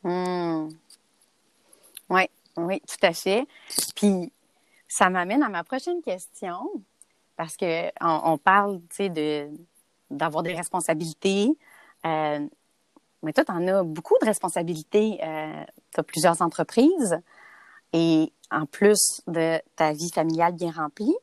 [0.04, 0.70] Hmm.
[2.10, 2.24] Oui,
[2.58, 3.48] oui, tout à fait.
[3.96, 4.32] Puis
[4.88, 6.70] ça m'amène à ma prochaine question,
[7.36, 9.50] parce que on parle, tu sais, de
[10.14, 11.58] d'avoir des responsabilités.
[12.06, 12.48] Euh,
[13.22, 15.20] mais toi, tu en as beaucoup de responsabilités.
[15.24, 17.20] Euh, tu as plusieurs entreprises
[17.94, 21.16] et en plus de ta vie familiale bien remplie,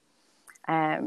[0.69, 1.01] euh,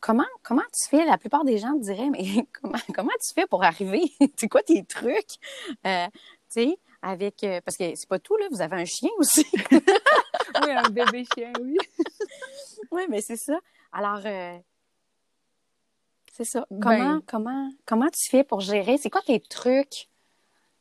[0.00, 1.04] comment, comment tu fais?
[1.04, 4.02] La plupart des gens te diraient, mais comment, comment tu fais pour arriver?
[4.36, 5.38] c'est quoi tes trucs?
[5.82, 6.10] tu
[6.48, 7.44] sais, avec.
[7.64, 9.46] parce que c'est pas tout, là, vous avez un chien aussi.
[9.72, 11.76] oui, un bébé chien, oui.
[12.92, 13.58] oui, mais c'est ça.
[13.92, 14.20] Alors,
[16.36, 16.66] c'est ça.
[16.68, 17.22] Comment, ben.
[17.26, 18.98] comment, comment tu fais pour gérer?
[18.98, 20.08] C'est quoi tes trucs?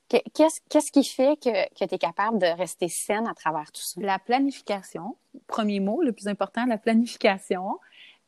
[0.10, 4.02] Qu'est-ce qui fait que, que tu es capable de rester saine à travers tout ça?
[4.02, 5.16] La planification.
[5.46, 7.80] Premier mot, le plus important, la planification.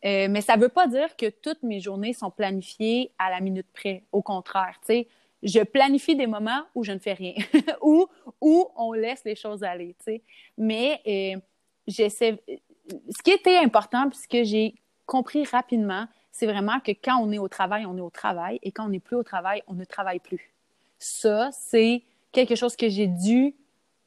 [0.05, 3.39] Euh, mais ça ne veut pas dire que toutes mes journées sont planifiées à la
[3.39, 4.03] minute près.
[4.11, 5.07] Au contraire, tu sais,
[5.41, 7.33] je planifie des moments où je ne fais rien,
[7.81, 8.05] où,
[8.39, 10.21] où on laisse les choses aller, tu sais.
[10.59, 11.39] Mais euh,
[11.87, 12.39] j'essaie.
[12.87, 14.75] Ce qui était important, puisque j'ai
[15.07, 16.07] compris rapidement,
[16.37, 18.89] c'est vraiment que quand on est au travail, on est au travail, et quand on
[18.89, 20.51] n'est plus au travail, on ne travaille plus.
[20.99, 23.55] Ça, c'est quelque chose que j'ai dû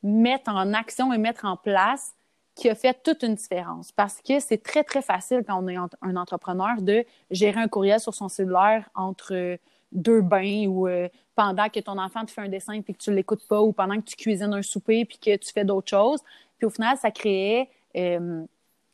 [0.02, 2.12] mettre en action et mettre en place
[2.54, 3.92] qui a fait toute une différence.
[3.92, 7.98] Parce que c'est très, très facile quand on est un entrepreneur de gérer un courriel
[7.98, 9.56] sur son cellulaire entre
[9.92, 13.10] deux bains ou euh, pendant que ton enfant te fait un dessin puis que tu
[13.10, 16.20] l'écoutes pas ou pendant que tu cuisines un souper puis que tu fais d'autres choses.
[16.58, 18.44] Puis au final, ça créait euh,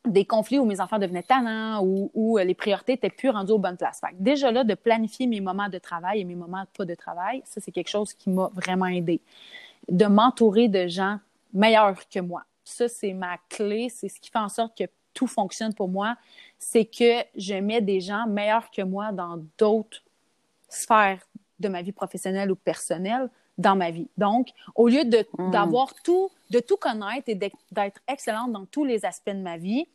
[0.05, 3.53] des conflits où mes enfants devenaient tannants ou où euh, les priorités étaient plus rendues
[3.53, 4.03] aux bonnes places.
[4.19, 7.61] déjà là, de planifier mes moments de travail et mes moments pas de travail, ça,
[7.61, 9.21] c'est quelque chose qui m'a vraiment aidé.
[9.89, 11.19] De m'entourer de gens
[11.53, 12.45] meilleurs que moi.
[12.65, 13.89] Ça, c'est ma clé.
[13.89, 16.17] C'est ce qui fait en sorte que tout fonctionne pour moi.
[16.59, 20.03] C'est que je mets des gens meilleurs que moi dans d'autres
[20.69, 21.21] sphères
[21.61, 24.09] de ma vie professionnelle ou personnelle dans ma vie.
[24.19, 25.51] Donc, au lieu de, hmm.
[25.51, 29.87] d'avoir tout, de tout connaître et d'être excellente dans tous les aspects de ma vie,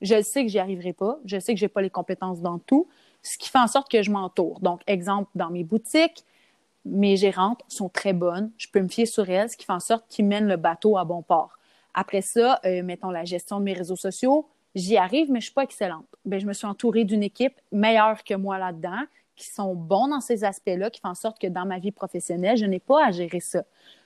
[0.00, 1.18] je sais que j'y arriverai pas.
[1.24, 2.88] Je sais que j'ai pas les compétences dans tout,
[3.22, 4.60] ce qui fait en sorte que je m'entoure.
[4.60, 6.24] Donc, exemple, dans mes boutiques,
[6.84, 8.50] mes gérantes sont très bonnes.
[8.58, 10.96] Je peux me fier sur elles, ce qui fait en sorte qu'ils mènent le bateau
[10.96, 11.58] à bon port.
[11.94, 15.54] Après ça, euh, mettons la gestion de mes réseaux sociaux, j'y arrive, mais je suis
[15.54, 16.06] pas excellente.
[16.24, 19.02] Ben, je me suis entourée d'une équipe meilleure que moi là-dedans,
[19.36, 22.56] qui sont bons dans ces aspects-là, qui font en sorte que dans ma vie professionnelle,
[22.56, 23.62] je n'ai pas à gérer ça.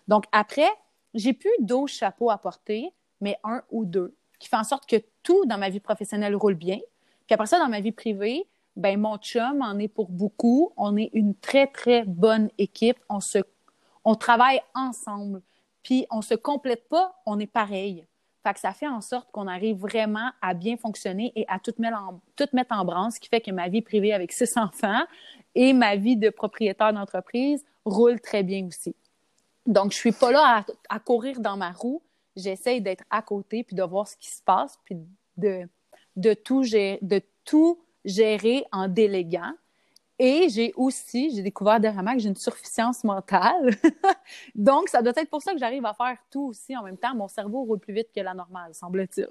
[0.09, 0.69] Donc après,
[1.15, 4.97] j'ai plus d'autres chapeaux à porter, mais un ou deux, qui font en sorte que
[5.23, 6.79] tout dans ma vie professionnelle roule bien.
[7.27, 10.73] Puis après ça, dans ma vie privée, ben mon chum en est pour beaucoup.
[10.77, 12.99] On est une très, très bonne équipe.
[13.09, 13.39] On se,
[14.05, 15.43] on travaille ensemble.
[15.83, 18.07] Puis on se complète pas, on est pareil.
[18.43, 21.75] Fait que ça fait en sorte qu'on arrive vraiment à bien fonctionner et à tout
[21.79, 24.53] mettre en, tout mettre en branle, ce qui fait que ma vie privée avec six
[24.57, 25.03] enfants
[25.55, 28.95] et ma vie de propriétaire d'entreprise roule très bien aussi.
[29.67, 32.03] Donc, je suis pas là à, courir dans ma roue.
[32.35, 34.97] J'essaye d'être à côté puis de voir ce qui se passe puis
[35.37, 35.69] de,
[36.17, 39.53] de, tout, gérer, de tout gérer en déléguant.
[40.23, 43.71] Et j'ai aussi, j'ai découvert dernièrement que j'ai une suffisance mentale.
[44.55, 47.15] Donc, ça doit être pour ça que j'arrive à faire tout aussi en même temps.
[47.15, 49.29] Mon cerveau roule plus vite que la normale, semble-t-il.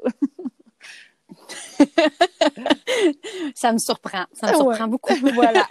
[3.54, 4.26] ça me surprend.
[4.34, 5.14] Ça me surprend beaucoup.
[5.36, 5.68] voilà.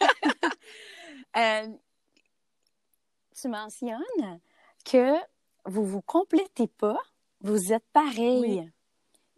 [1.36, 1.66] Euh,
[3.34, 4.38] tu mentionnes
[4.84, 5.14] que
[5.64, 7.00] vous vous complétez pas,
[7.40, 8.70] vous êtes pareil.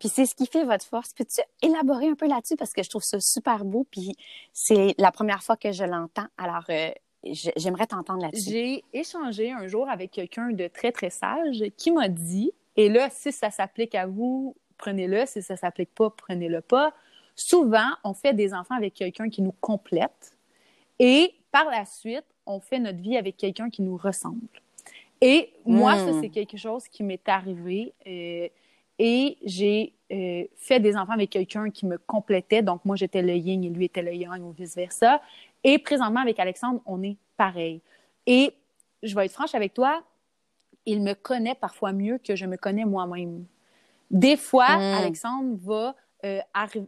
[0.01, 1.13] Puis c'est ce qui fait votre force.
[1.13, 2.57] Peux-tu élaborer un peu là-dessus?
[2.57, 4.17] Parce que je trouve ça super beau, puis
[4.53, 6.27] c'est la première fois que je l'entends.
[6.39, 6.91] Alors, euh,
[7.23, 8.51] j'aimerais t'entendre là-dessus.
[8.51, 13.11] J'ai échangé un jour avec quelqu'un de très, très sage qui m'a dit, et là,
[13.11, 15.27] si ça s'applique à vous, prenez-le.
[15.27, 16.95] Si ça s'applique pas, prenez-le pas.
[17.37, 20.35] Souvent, on fait des enfants avec quelqu'un qui nous complète
[20.99, 24.47] et par la suite, on fait notre vie avec quelqu'un qui nous ressemble.
[25.21, 26.23] Et moi, ça, hmm.
[26.23, 27.93] c'est quelque chose qui m'est arrivé.
[29.03, 32.61] Et j'ai euh, fait des enfants avec quelqu'un qui me complétait.
[32.61, 35.23] Donc, moi, j'étais le yin et lui était le yang ou vice-versa.
[35.65, 37.81] Et présentement, avec Alexandre, on est pareil.
[38.27, 38.55] Et
[39.03, 40.03] je vais être franche avec toi,
[40.85, 43.47] il me connaît parfois mieux que je me connais moi-même.
[44.11, 44.99] Des fois, hmm.
[44.99, 46.41] Alexandre va euh,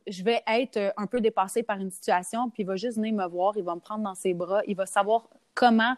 [0.07, 3.15] je vais être euh, un peu dépassée par une situation, puis il va juste venir
[3.15, 5.97] me voir, il va me prendre dans ses bras, il va savoir comment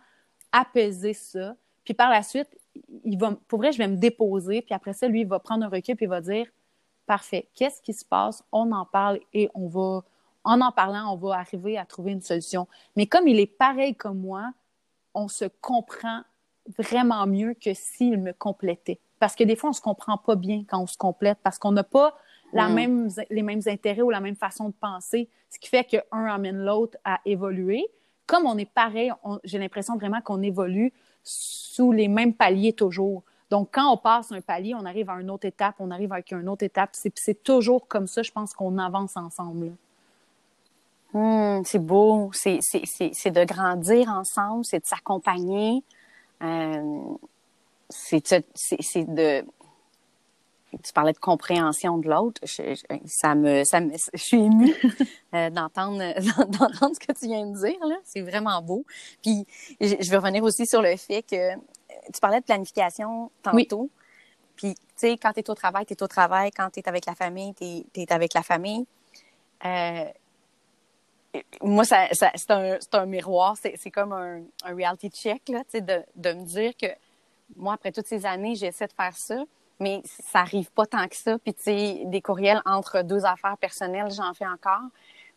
[0.53, 1.57] apaiser ça.
[1.85, 2.57] Puis par la suite,
[3.04, 5.64] il va, pour vrai, je vais me déposer, puis après ça, lui, il va prendre
[5.64, 6.46] un recul, puis il va dire
[7.06, 8.42] Parfait, qu'est-ce qui se passe?
[8.50, 10.02] On en parle et on va,
[10.42, 12.66] en en parlant, on va arriver à trouver une solution.
[12.96, 14.50] Mais comme il est pareil comme moi,
[15.12, 16.22] on se comprend
[16.78, 18.98] vraiment mieux que s'il me complétait.
[19.20, 21.58] Parce que des fois, on ne se comprend pas bien quand on se complète, parce
[21.58, 22.16] qu'on n'a pas
[22.52, 26.24] la même, les mêmes intérêts ou la même façon de penser, ce qui fait qu'un
[26.26, 27.87] amène l'autre à évoluer.
[28.26, 30.92] Comme on est pareil, j'ai l'impression vraiment qu'on évolue
[31.24, 33.22] sous les mêmes paliers toujours.
[33.50, 36.32] Donc, quand on passe un palier, on arrive à une autre étape, on arrive avec
[36.32, 36.90] une autre étape.
[36.92, 39.72] C'est toujours comme ça, je pense qu'on avance ensemble.
[41.12, 45.82] Mm, c'est beau, c'est de grandir ensemble, c'est de s'accompagner,
[46.42, 47.00] euh,
[47.88, 48.24] c'est
[49.06, 49.44] de
[50.82, 52.40] tu parlais de compréhension de l'autre.
[52.44, 52.74] Je,
[53.06, 54.74] ça me, ça me, je suis émue
[55.34, 55.98] euh, d'entendre,
[56.46, 57.87] d'entendre ce que tu viens de dire.
[57.87, 57.96] Là.
[58.04, 58.84] C'est vraiment beau.
[59.22, 59.46] Puis,
[59.80, 63.90] je, veux revenir aussi sur le fait que tu parlais de planification tantôt.
[64.56, 66.50] Puis, tu sais, quand tu es au travail, tu es au travail.
[66.50, 68.87] Quand tu es avec la famille, tu es, avec la famille.
[69.64, 70.04] Euh,
[71.62, 73.56] moi, ça, c'est un, un, miroir.
[73.56, 76.87] C'est comme un, un, reality check, là, de, de me dire que
[77.56, 79.44] moi, après toutes ces années, j'essaie de faire ça
[79.80, 81.38] mais ça arrive pas tant que ça.
[81.38, 84.88] Puis, tu sais, des courriels entre deux affaires personnelles, j'en fais encore.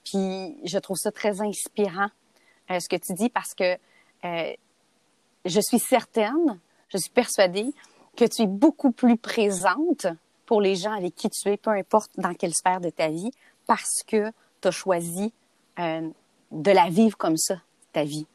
[0.03, 2.09] Puis, je trouve ça très inspirant,
[2.71, 3.77] euh, ce que tu dis, parce que
[4.25, 4.53] euh,
[5.45, 7.73] je suis certaine, je suis persuadée
[8.15, 10.07] que tu es beaucoup plus présente
[10.45, 13.31] pour les gens avec qui tu es, peu importe dans quelle sphère de ta vie,
[13.67, 15.33] parce que tu as choisi
[15.79, 16.09] euh,
[16.51, 17.61] de la vivre comme ça,
[17.93, 18.25] ta vie.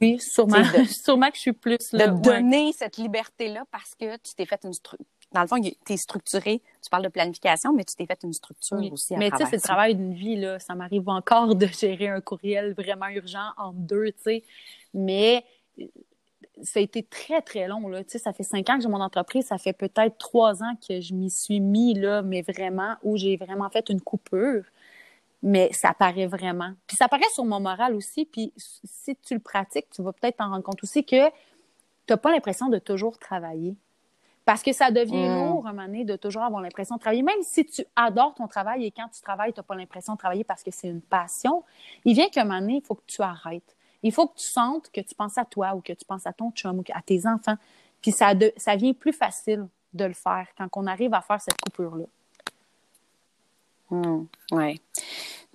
[0.00, 0.62] Oui, sûrement.
[0.88, 2.08] sûrement que je suis plus là.
[2.08, 5.06] De donner cette liberté-là parce que tu t'es fait une structure.
[5.32, 6.60] Dans le fond, tu es structuré.
[6.82, 9.14] Tu parles de planification, mais tu t'es fait une structure aussi.
[9.14, 10.58] À mais tu sais, c'est le travail d'une vie, là.
[10.58, 14.42] Ça m'arrive encore de gérer un courriel vraiment urgent en deux, tu sais.
[14.92, 15.44] Mais
[16.62, 18.02] ça a été très, très long, là.
[18.02, 19.46] Tu sais, ça fait cinq ans que j'ai mon entreprise.
[19.46, 23.36] Ça fait peut-être trois ans que je m'y suis mis, là, mais vraiment, où j'ai
[23.36, 24.64] vraiment fait une coupure
[25.42, 26.72] mais ça paraît vraiment.
[26.86, 28.26] Puis ça paraît sur mon moral aussi.
[28.26, 31.34] Puis si tu le pratiques, tu vas peut-être t'en rendre compte aussi que tu
[32.10, 33.74] n'as pas l'impression de toujours travailler.
[34.44, 35.34] Parce que ça devient mm.
[35.34, 37.22] lourd à un moment donné de toujours avoir l'impression de travailler.
[37.22, 40.18] Même si tu adores ton travail et quand tu travailles, tu n'as pas l'impression de
[40.18, 41.62] travailler parce que c'est une passion,
[42.04, 43.76] il vient qu'à un moment donné, il faut que tu arrêtes.
[44.02, 46.32] Il faut que tu sentes que tu penses à toi ou que tu penses à
[46.32, 47.56] ton chum ou à tes enfants.
[48.00, 51.60] Puis ça, ça vient plus facile de le faire quand on arrive à faire cette
[51.60, 52.06] coupure-là.
[53.90, 54.80] Hmm, oui.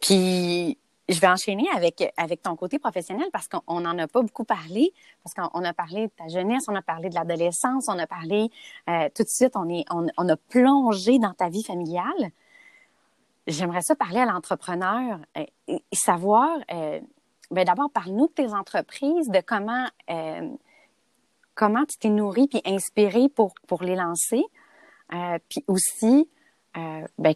[0.02, 4.44] Puis, je vais enchaîner avec, avec ton côté professionnel parce qu'on n'en a pas beaucoup
[4.44, 4.92] parlé,
[5.24, 8.50] parce qu'on a parlé de ta jeunesse, on a parlé de l'adolescence, on a parlé
[8.90, 12.32] euh, tout de suite, on, est, on, on, a plongé dans ta vie familiale.
[13.48, 17.00] J'aimerais ça parler à l'entrepreneur euh, et, savoir, euh,
[17.52, 20.50] ben d'abord, parle-nous de tes entreprises, de comment, euh,
[21.54, 24.44] comment tu t'es nourri puis inspiré pour, pour les lancer.
[25.50, 26.28] puis aussi,
[26.78, 27.34] euh, ben,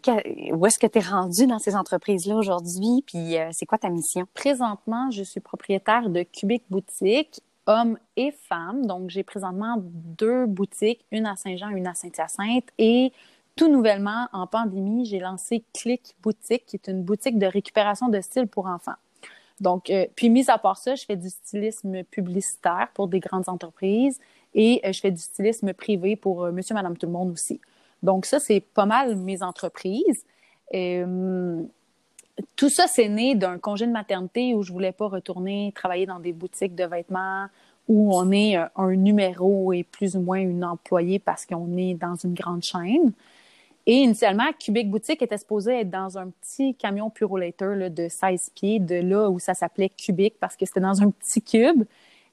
[0.54, 3.04] où est-ce que tu es rendu dans ces entreprises-là aujourd'hui?
[3.06, 4.28] Puis euh, c'est quoi ta mission?
[4.34, 7.41] Présentement, je suis propriétaire de Cubic Boutique.
[7.67, 8.86] hommes et femmes.
[8.88, 12.65] Donc, j'ai présentement deux boutiques, une à Saint-Jean, une à Saint-Hyacinthe.
[12.80, 13.13] Et
[13.56, 18.19] tout nouvellement, en pandémie, j'ai lancé Click Boutique, qui est une boutique de récupération de
[18.21, 18.97] style pour enfants.
[19.60, 23.47] Donc, euh, puis mis à part ça, je fais du stylisme publicitaire pour des grandes
[23.47, 24.19] entreprises
[24.56, 27.62] et je fais du stylisme privé pour monsieur, madame, tout le monde aussi.
[28.03, 30.25] Donc, ça, c'est pas mal mes entreprises.
[32.55, 36.19] tout ça, c'est né d'un congé de maternité où je voulais pas retourner travailler dans
[36.19, 37.47] des boutiques de vêtements
[37.89, 42.15] où on est un numéro et plus ou moins une employée parce qu'on est dans
[42.15, 43.12] une grande chaîne.
[43.88, 48.79] Et initialement, Cubic Boutique était supposé être dans un petit camion Purolator de 16 pieds,
[48.79, 51.83] de là où ça s'appelait Cubic parce que c'était dans un petit cube.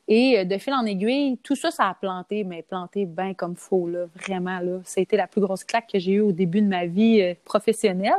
[0.09, 3.57] Et euh, de fil en aiguille, tout ça, ça a planté, mais planté bien comme
[3.57, 4.61] faux, là, vraiment.
[4.61, 4.81] Là.
[4.85, 7.21] Ça a été la plus grosse claque que j'ai eue au début de ma vie
[7.21, 8.15] euh, professionnelle.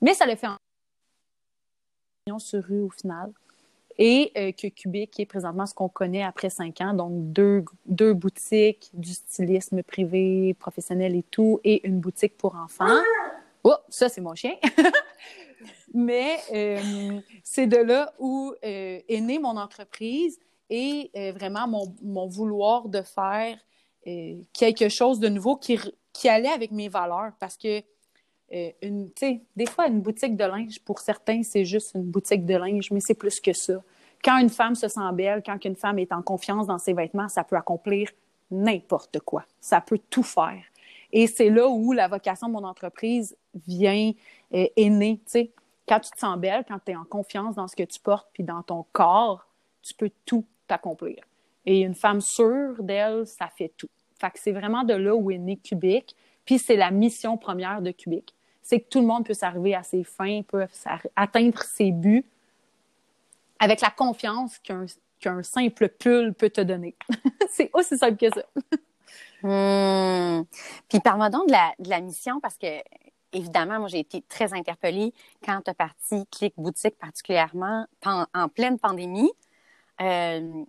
[0.00, 0.56] Mais ça l'a fait en
[2.38, 3.32] sur rue au final
[3.98, 8.12] et euh, que Cubic est présentement ce qu'on connaît après cinq ans, donc deux, deux
[8.12, 13.00] boutiques, du stylisme privé, professionnel et tout, et une boutique pour enfants.
[13.64, 14.54] Oh, ça, c'est mon chien.
[15.94, 20.38] Mais euh, c'est de là où euh, est née mon entreprise
[20.70, 23.58] et vraiment mon, mon, vouloir de faire
[24.52, 25.78] quelque chose de nouveau qui,
[26.12, 27.82] qui allait avec mes valeurs parce que
[28.82, 29.10] une,
[29.56, 33.00] des fois, une boutique de linge, pour certains, c'est juste une boutique de linge, mais
[33.00, 33.82] c'est plus que ça.
[34.22, 37.28] Quand une femme se sent belle, quand une femme est en confiance dans ses vêtements,
[37.28, 38.10] ça peut accomplir
[38.50, 39.44] n'importe quoi.
[39.60, 40.62] Ça peut tout faire.
[41.12, 44.12] Et c'est là où la vocation de mon entreprise vient,
[44.54, 45.20] euh, est née.
[45.88, 48.28] Quand tu te sens belle, quand tu es en confiance dans ce que tu portes
[48.32, 49.46] puis dans ton corps,
[49.82, 51.16] tu peux tout accomplir.
[51.64, 53.88] Et une femme sûre d'elle, ça fait tout.
[54.18, 56.14] Fait que c'est vraiment de là où est né Cubic.
[56.44, 58.34] Puis c'est la mission première de Cubic.
[58.62, 60.66] C'est que tout le monde puisse arriver à ses fins, peut
[61.14, 62.24] atteindre ses buts
[63.58, 66.94] avec la confiance qu'un simple pull peut te donner.
[67.50, 68.42] c'est aussi simple que ça.
[69.42, 70.44] Hmm.
[70.88, 72.66] Puis parle-moi donc de la, mission parce que
[73.32, 75.12] évidemment, moi, j'ai été très interpellée
[75.44, 79.30] quand tu as parti Click Boutique, particulièrement en, pleine pandémie.
[80.00, 80.64] Euh,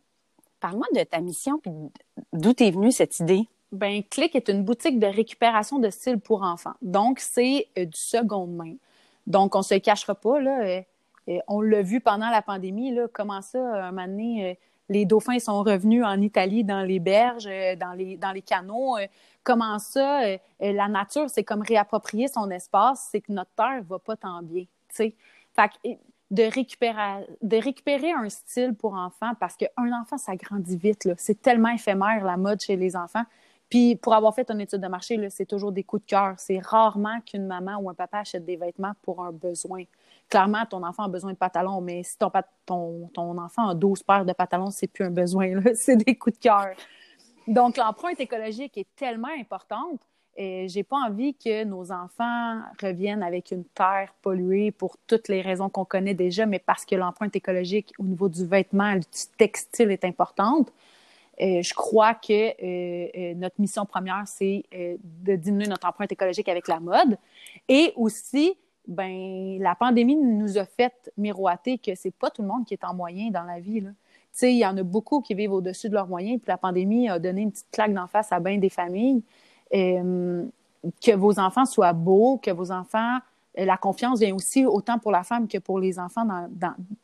[0.59, 1.71] parle-moi de ta mission, puis
[2.33, 3.47] d'où t'es venue cette idée?
[3.71, 6.75] Ben, Click est une boutique de récupération de style pour enfants.
[6.81, 8.75] Donc, c'est euh, du seconde main.
[9.25, 10.61] Donc, on se cachera pas, là.
[11.27, 15.39] Euh, on l'a vu pendant la pandémie, là, comment ça, un moment donné, les dauphins
[15.39, 18.95] sont revenus en Italie dans les berges, dans les, dans les canaux.
[19.43, 20.21] Comment ça,
[20.61, 24.63] la nature, c'est comme réapproprier son espace, c'est que notre terre va pas tant bien.
[24.87, 25.13] Fait
[26.29, 31.09] de récupérer, un style pour enfants, parce qu'un enfant, ça grandit vite.
[31.17, 33.23] C'est tellement éphémère, la mode chez les enfants.
[33.69, 36.35] Puis pour avoir fait une étude de marché, c'est toujours des coups de cœur.
[36.37, 39.83] C'est rarement qu'une maman ou un papa achète des vêtements pour un besoin
[40.29, 42.31] clairement, ton enfant a besoin de pantalons, mais si ton,
[42.65, 46.37] ton, ton enfant a 12 paires de pantalons, c'est plus un besoin, c'est des coups
[46.37, 46.67] de cœur.
[47.47, 50.01] Donc, l'empreinte écologique est tellement importante.
[50.37, 55.67] J'ai pas envie que nos enfants reviennent avec une terre polluée pour toutes les raisons
[55.67, 60.05] qu'on connaît déjà, mais parce que l'empreinte écologique au niveau du vêtement, du textile est
[60.05, 60.71] importante.
[61.37, 66.11] Et je crois que euh, euh, notre mission première, c'est euh, de diminuer notre empreinte
[66.11, 67.17] écologique avec la mode
[67.69, 68.55] et aussi
[68.87, 72.83] ben la pandémie nous a fait miroiter que c'est pas tout le monde qui est
[72.83, 73.83] en moyen dans la vie.
[74.31, 77.09] Sais, il y en a beaucoup qui vivent au-dessus de leurs moyens, puis la pandémie
[77.09, 79.23] a donné une petite claque d'en face à bien des familles.
[79.73, 80.45] Euh,
[81.03, 83.19] que vos enfants soient beaux, que vos enfants
[83.55, 86.47] la confiance vient aussi autant pour la femme que pour les enfants dans,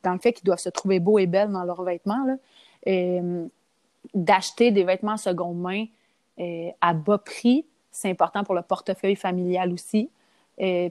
[0.03, 2.25] dans, le fait qu'ils doivent se trouver beaux et belles dans leurs vêtements.
[2.87, 3.47] Euh,
[4.13, 5.85] d'acheter des vêtements seconde main
[6.39, 10.11] euh, à bas prix, c'est important pour le portefeuille familial aussi.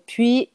[0.06, 0.50] puis,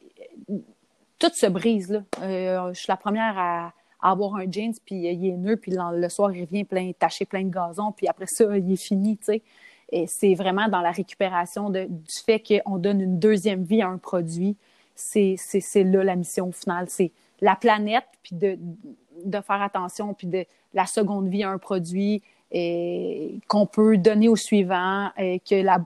[1.18, 1.90] tout se brise.
[1.90, 2.02] Là.
[2.22, 6.08] Euh, je suis la première à, avoir un jeans, puis il est nœud, puis le,
[6.08, 9.24] soir, il revient plein, taché plein de gazon, puis après ça, il est fini, tu
[9.24, 9.34] sais.
[9.36, 9.42] Et
[10.06, 13.98] c'est vraiment dans la récupération de, du fait qu'on donne une deuxième vie à un
[13.98, 14.56] produit.
[14.94, 15.36] C'est,
[15.76, 16.86] là la mission finale.
[16.88, 18.58] C'est la planète, puis de,
[19.24, 20.44] de faire attention, puis de
[20.74, 25.80] la seconde vie à un produit qu'on peut donner au suivant, et que la,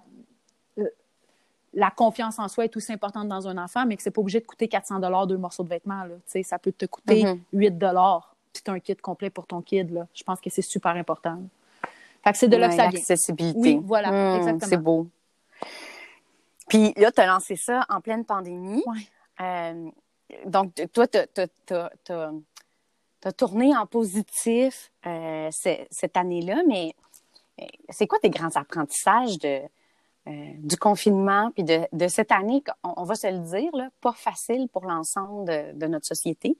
[1.74, 4.40] la confiance en soi est aussi importante dans un enfant, mais que c'est pas obligé
[4.40, 6.04] de coûter 400 dollars deux morceaux de vêtements.
[6.04, 6.14] Là.
[6.42, 7.78] ça peut te coûter 8 mm-hmm.
[7.78, 9.90] dollars, puis un kit complet pour ton kid.
[9.90, 10.06] Là.
[10.14, 11.38] Je pense que c'est super important.
[12.24, 12.92] Fait que c'est de là que ça vient.
[12.92, 13.58] L'accessibilité.
[13.58, 14.68] Oui, voilà, mm, exactement.
[14.68, 15.08] C'est beau.
[16.68, 18.82] Puis là, tu as lancé ça en pleine pandémie.
[18.86, 19.08] Oui.
[19.40, 19.90] Euh,
[20.46, 26.94] donc, toi, tu as, tourné en positif euh, cette année-là, mais
[27.60, 29.60] euh, c'est quoi tes grands apprentissages de,
[30.28, 33.90] euh, du confinement, puis de, de cette année, on, on, va se le dire, là,
[34.00, 36.56] pas facile pour l'ensemble de, de, notre société.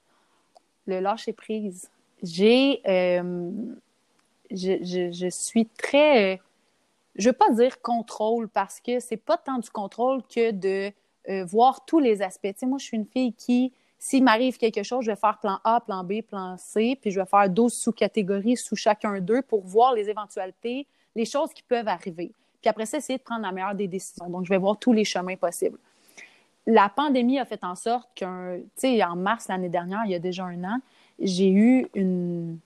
[0.85, 1.89] Le lâcher prise.
[2.21, 2.81] J'ai,
[4.53, 6.39] je, suis très,
[7.15, 10.91] je veux pas dire contrôle parce que c'est pas tant du contrôle que de
[11.29, 12.53] euh, voir tous les aspects.
[12.63, 15.81] Moi, je suis une fille qui, s'il m'arrive quelque chose, je vais faire plan A,
[15.81, 19.93] plan B, plan C, puis je vais faire 12 sous-catégories sous chacun d'eux pour voir
[19.93, 20.85] les éventualités,
[21.15, 22.31] les choses qui peuvent arriver.
[22.61, 24.29] Puis après ça, essayer de prendre la meilleure des décisions.
[24.29, 25.77] Donc, je vais voir tous les chemins possibles.
[26.65, 30.15] La pandémie a fait en sorte qu'un, tu sais, en mars l'année dernière, il y
[30.15, 30.79] a déjà un an,
[31.19, 32.57] j'ai eu une,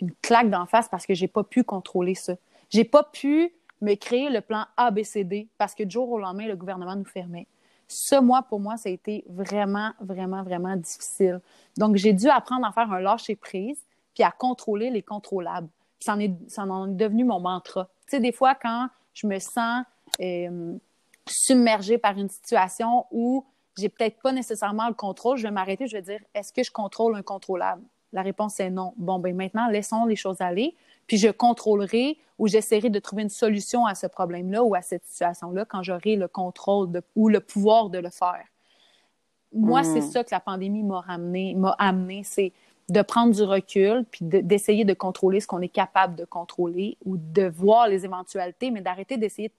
[0.00, 2.34] une claque d'en face parce que j'ai pas pu contrôler ça.
[2.70, 6.56] J'ai pas pu me créer le plan ABCD parce que du jour au lendemain, le
[6.56, 7.46] gouvernement nous fermait.
[7.88, 11.40] Ce mois, pour moi, ça a été vraiment, vraiment, vraiment difficile.
[11.76, 13.80] Donc, j'ai dû apprendre à faire un lâcher-prise
[14.14, 15.68] puis à contrôler les contrôlables.
[15.98, 17.88] ça en est, ça en est devenu mon mantra.
[18.06, 19.84] Tu sais, des fois, quand je me sens
[20.20, 20.76] euh,
[21.26, 23.44] submergée par une situation où
[23.76, 26.70] j'ai peut-être pas nécessairement le contrôle, je vais m'arrêter, je vais dire, est-ce que je
[26.70, 27.82] contrôle un contrôlable?
[28.12, 28.92] La réponse est non.
[28.96, 30.74] Bon, ben maintenant, laissons les choses aller,
[31.06, 35.04] puis je contrôlerai ou j'essaierai de trouver une solution à ce problème-là ou à cette
[35.06, 38.44] situation-là quand j'aurai le contrôle de, ou le pouvoir de le faire.
[39.52, 40.10] Moi, c'est hmm.
[40.10, 42.52] ça que la pandémie m'a ramené, m'a amené, c'est
[42.88, 47.16] de prendre du recul, puis d'essayer de, contrôler ce qu'on est capable de contrôler ou
[47.16, 49.52] de voir les éventualités, mais d'arrêter d'essayer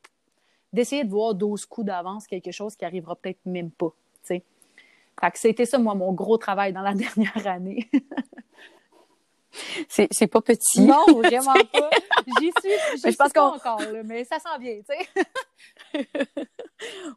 [0.73, 3.93] d'essayer de voir 12 coups d'avance quelque chose qui arrivera peut-être même pas.
[5.21, 7.89] Fait que c'était ça, moi, mon gros travail dans la dernière année.
[9.87, 10.81] c'est pas petit.
[10.81, 11.89] Non, vraiment pas.
[12.39, 14.95] J'y suis, j'y suis pas encore, mais ça sent bien, tu
[15.93, 16.05] sais.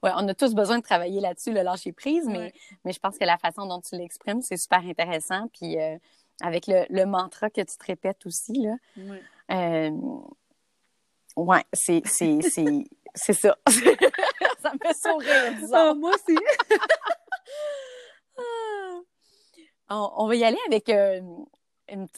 [0.03, 2.53] ouais, on a tous besoin de travailler là-dessus, le lâcher prise, mais,
[2.85, 5.49] mais je pense que la façon dont tu l'exprimes, c'est super intéressant.
[5.53, 5.97] Puis euh,
[6.43, 8.75] avec le, le, mantra que tu te répètes aussi, là.
[8.97, 9.91] Ouais, euh,
[11.37, 12.85] ouais c'est, c'est, c'est,
[13.15, 13.57] c'est ça.
[13.67, 15.75] ça me fait sourire, disons.
[15.75, 16.37] Ah, moi aussi.
[19.91, 21.21] On, on, va y aller avec euh,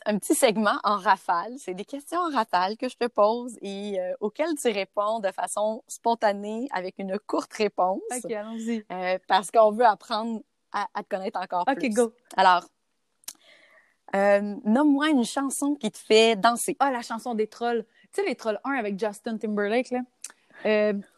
[0.07, 1.55] un petit segment en rafale.
[1.59, 5.31] C'est des questions en rafale que je te pose et euh, auxquelles tu réponds de
[5.33, 8.01] façon spontanée avec une courte réponse.
[8.25, 8.85] OK, allons-y.
[8.93, 10.41] Euh, parce qu'on veut apprendre
[10.73, 11.89] à, te connaître encore plus.
[11.89, 12.13] OK, go.
[12.37, 12.65] Alors,
[14.13, 16.77] nomme-moi une chanson qui te fait danser.
[16.79, 17.85] Ah, la chanson des trolls.
[18.13, 20.01] Tu sais, les trolls 1 avec Justin Timberlake, là.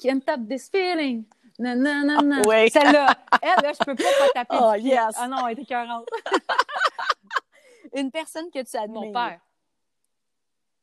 [0.01, 1.25] Can't stop this feeling.
[1.59, 2.43] Non, non, non, non.
[2.47, 2.71] oui.
[2.71, 3.15] Celle-là.
[3.43, 4.57] Elle, là, je peux pas pas taper.
[4.61, 5.15] Oh, yes.
[5.17, 6.07] Ah non, elle était 40.
[7.97, 9.01] Une personne que tu admires.
[9.01, 9.41] Mon père.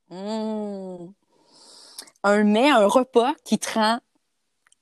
[0.09, 1.13] Mmh.
[2.23, 3.99] Un mets, un repas qui te rend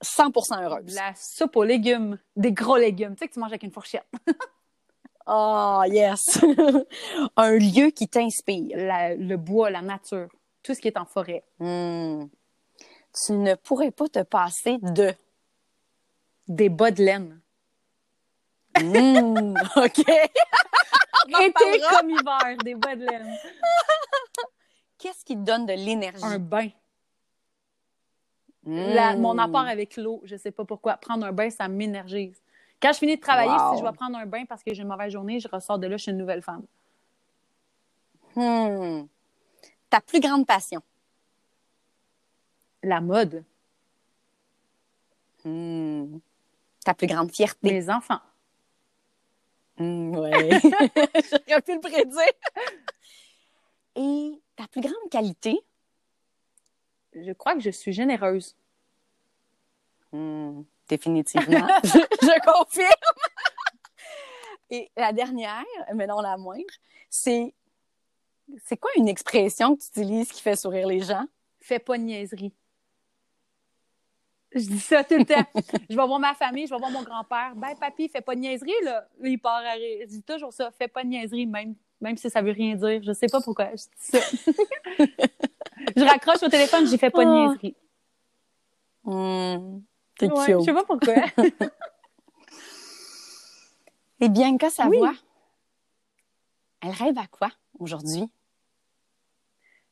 [0.04, 0.96] 100% heureuse.
[0.96, 4.06] La soupe aux légumes, des gros légumes, tu sais que tu manges avec une fourchette.
[5.28, 6.40] oh, yes!
[7.38, 8.76] un lieu qui t'inspire.
[8.76, 10.30] le bois, la nature,
[10.62, 11.44] tout ce qui est en forêt.
[11.60, 12.26] Mmh.
[13.26, 15.14] Tu ne pourrais pas te passer de...
[16.48, 17.40] Des bas de laine.
[18.82, 20.00] Mmh, OK.
[20.00, 23.38] Été comme hiver, des bas de laine.
[24.98, 26.24] Qu'est-ce qui te donne de l'énergie?
[26.24, 26.70] Un bain.
[28.66, 30.98] mon apport avec l'eau, je sais pas pourquoi.
[30.98, 32.42] Prendre un bain, ça m'énergise.
[32.82, 34.90] Quand je finis de travailler, si je vais prendre un bain parce que j'ai une
[34.90, 36.66] mauvaise journée, je ressors de là, je suis une nouvelle femme.
[38.36, 39.06] Hmm.
[39.90, 40.82] Ta plus grande passion?
[42.82, 43.44] La mode.
[45.46, 46.18] Hmm.
[46.84, 47.72] Ta plus grande fierté?
[47.72, 48.20] Mes enfants.
[49.78, 50.50] Mmh, ouais.
[51.48, 52.34] J'aurais pu le prédire.
[53.96, 55.60] Et ta plus grande qualité?
[57.14, 58.56] Je crois que je suis généreuse.
[60.12, 61.68] Mmh, définitivement.
[61.84, 62.90] je, confirme.
[64.70, 65.64] Et la dernière,
[65.94, 66.64] mais non la moindre,
[67.10, 67.54] c'est
[68.66, 71.26] c'est quoi une expression que tu utilises qui fait sourire les gens?
[71.62, 72.54] Fais pas de niaiserie.
[74.56, 75.44] Je dis ça tout le temps.
[75.90, 77.54] je vais voir ma famille, je vais voir mon grand-père.
[77.56, 79.08] Ben, papy, fais pas de niaiserie, là.
[79.24, 80.00] Il part à rire.
[80.02, 80.72] Je dis toujours ça.
[80.72, 83.02] Fais pas de niaiserie, même, même si ça veut rien dire.
[83.04, 83.70] Je sais pas pourquoi.
[83.72, 84.20] Je dis ça.
[85.96, 87.48] je raccroche au téléphone, j'y fais pas de ah.
[87.48, 87.76] niaiserie.
[89.06, 89.82] Mmh,
[90.18, 91.16] T'es ouais, Je sais pas pourquoi.
[94.20, 95.16] Et bien que ça voit,
[96.82, 97.50] elle rêve à quoi
[97.80, 98.30] aujourd'hui?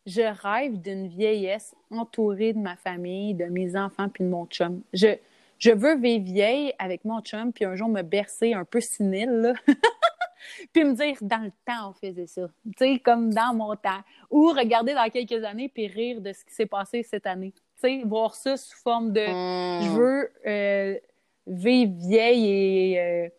[0.06, 4.82] Je rêve d'une vieillesse entourée de ma famille, de mes enfants puis de mon chum.
[4.94, 5.16] Je,
[5.60, 9.54] je veux vivre vieille avec mon chum puis un jour me bercer un peu sénile,
[10.74, 14.02] puis me dire dans le temps on faisait ça, tu sais comme dans mon temps,
[14.30, 17.62] ou regarder dans quelques années puis rire de ce qui s'est passé cette année, tu
[17.82, 19.96] sais voir ça sous forme de je hmm.
[19.96, 20.98] veux euh,
[21.46, 23.30] vivre vieille et euh,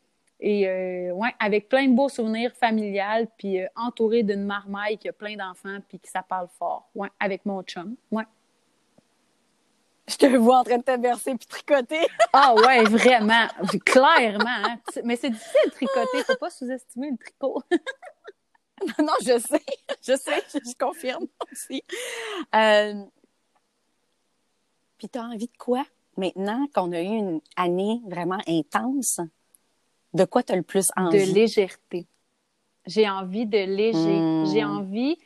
[0.45, 5.09] et euh, ouais, avec plein de beaux souvenirs familiales, puis euh, entouré d'une marmaille qui
[5.09, 6.91] a plein d'enfants, puis qui ça parle fort.
[6.97, 7.95] Ouais, avec mon chum.
[8.11, 8.25] Ouais.
[10.09, 12.05] Je te vois en train de te verser puis tricoter.
[12.33, 13.47] ah ouais, vraiment.
[13.87, 14.45] Clairement.
[14.49, 14.79] Hein.
[15.05, 16.25] Mais c'est difficile de tricoter.
[16.25, 17.63] Faut pas sous-estimer le tricot.
[18.99, 19.63] non, je sais,
[20.03, 21.85] je sais, je, confirme aussi.
[22.53, 23.05] Euh,
[24.99, 25.85] puis tu as envie de quoi?
[26.17, 29.21] Maintenant qu'on a eu une année vraiment intense,
[30.15, 31.27] de quoi tu as le plus envie?
[31.27, 32.07] De légèreté.
[32.87, 34.19] J'ai envie de léger.
[34.19, 34.47] Hmm.
[34.53, 35.19] J'ai envie,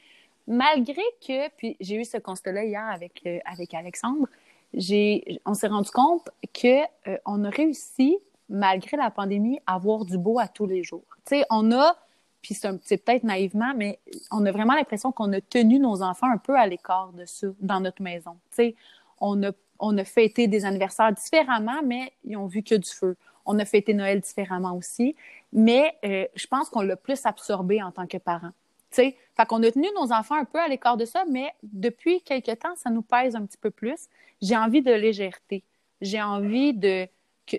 [0.47, 4.26] malgré que, puis j'ai eu ce constat-là hier avec, euh, avec Alexandre,
[4.74, 8.18] j'ai, on s'est rendu compte que euh, on a réussi,
[8.49, 11.05] malgré la pandémie, à avoir du beau à tous les jours.
[11.24, 11.97] Tu sais, on a,
[12.43, 13.99] puis c'est, peut-être naïvement, mais
[14.30, 17.49] on a vraiment l'impression qu'on a tenu nos enfants un peu à l'écart de ça
[17.61, 18.37] dans notre maison.
[18.51, 18.74] Tu sais,
[19.20, 23.16] on a, on a fêté des anniversaires différemment, mais ils ont vu que du feu.
[23.47, 25.16] On a fêté Noël différemment aussi,
[25.53, 28.53] mais euh, je pense qu'on l'a plus absorbé en tant que parents.
[28.90, 29.16] Fait
[29.47, 32.74] qu'on a tenu nos enfants un peu à l'écart de ça, mais depuis quelques temps,
[32.76, 34.09] ça nous pèse un petit peu plus.
[34.40, 35.62] J'ai envie de légèreté.
[36.01, 37.07] J'ai envie de,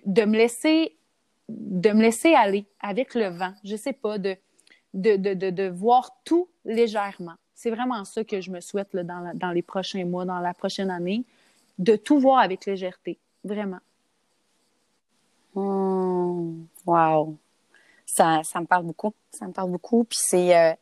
[0.06, 0.96] de, me laisser,
[1.50, 3.54] de me laisser aller avec le vent.
[3.64, 4.36] Je sais pas, de,
[4.94, 7.36] de, de, de voir tout légèrement.
[7.54, 10.90] C'est vraiment ça que je me souhaite dans, dans les prochains mois, dans la prochaine
[10.90, 11.24] année,
[11.78, 13.18] de tout voir avec légèreté.
[13.44, 13.80] Vraiment.
[15.58, 17.36] Mmh, wow.
[18.06, 19.14] Ça, ça me parle beaucoup.
[19.32, 20.04] Ça me parle beaucoup.
[20.04, 20.56] Puis c'est.
[20.56, 20.74] Euh,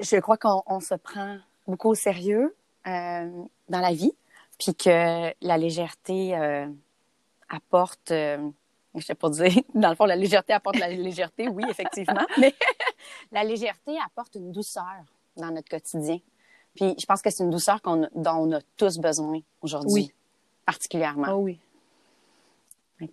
[0.00, 2.56] je crois qu'on se prend beaucoup au sérieux
[2.86, 4.12] euh, dans la vie,
[4.58, 6.68] puis que la légèreté euh,
[7.48, 8.50] apporte, je
[9.00, 12.54] sais pas dire, dans le fond, la légèreté apporte la légèreté, oui, effectivement, mais
[13.32, 15.04] la légèreté apporte une douceur
[15.36, 16.18] dans notre quotidien.
[16.76, 20.14] Puis je pense que c'est une douceur dont on a tous besoin aujourd'hui, oui.
[20.64, 21.32] particulièrement.
[21.32, 21.58] Oh oui.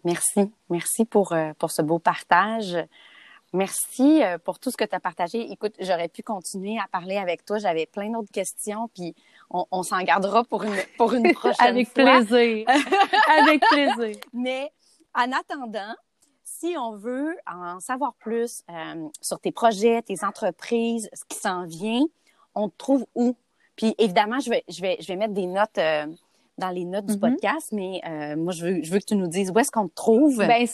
[0.03, 2.77] Merci, merci pour, pour ce beau partage.
[3.55, 5.49] Merci euh, pour tout ce que tu as partagé.
[5.49, 7.57] Écoute, j'aurais pu continuer à parler avec toi.
[7.57, 9.15] J'avais plein d'autres questions, puis
[9.49, 12.65] on, s'en gardera pour une, pour une prochaine avec Plaisir.
[13.39, 14.17] avec plaisir.
[14.33, 14.73] Mais
[15.13, 15.95] en attendant,
[16.43, 21.65] si on veut en savoir plus euh, sur tes projets, tes entreprises, ce qui s'en
[21.65, 22.03] vient,
[22.55, 23.37] on te trouve où?
[23.77, 26.07] Puis évidemment, je vais, je vais, je vais mettre des notes euh,
[26.57, 27.19] dans les notes du mm-hmm.
[27.19, 28.01] podcast, mais
[28.35, 30.37] moi, je veux, je veux que tu nous dises où est-ce qu'on te trouve.
[30.37, 30.67] Ben,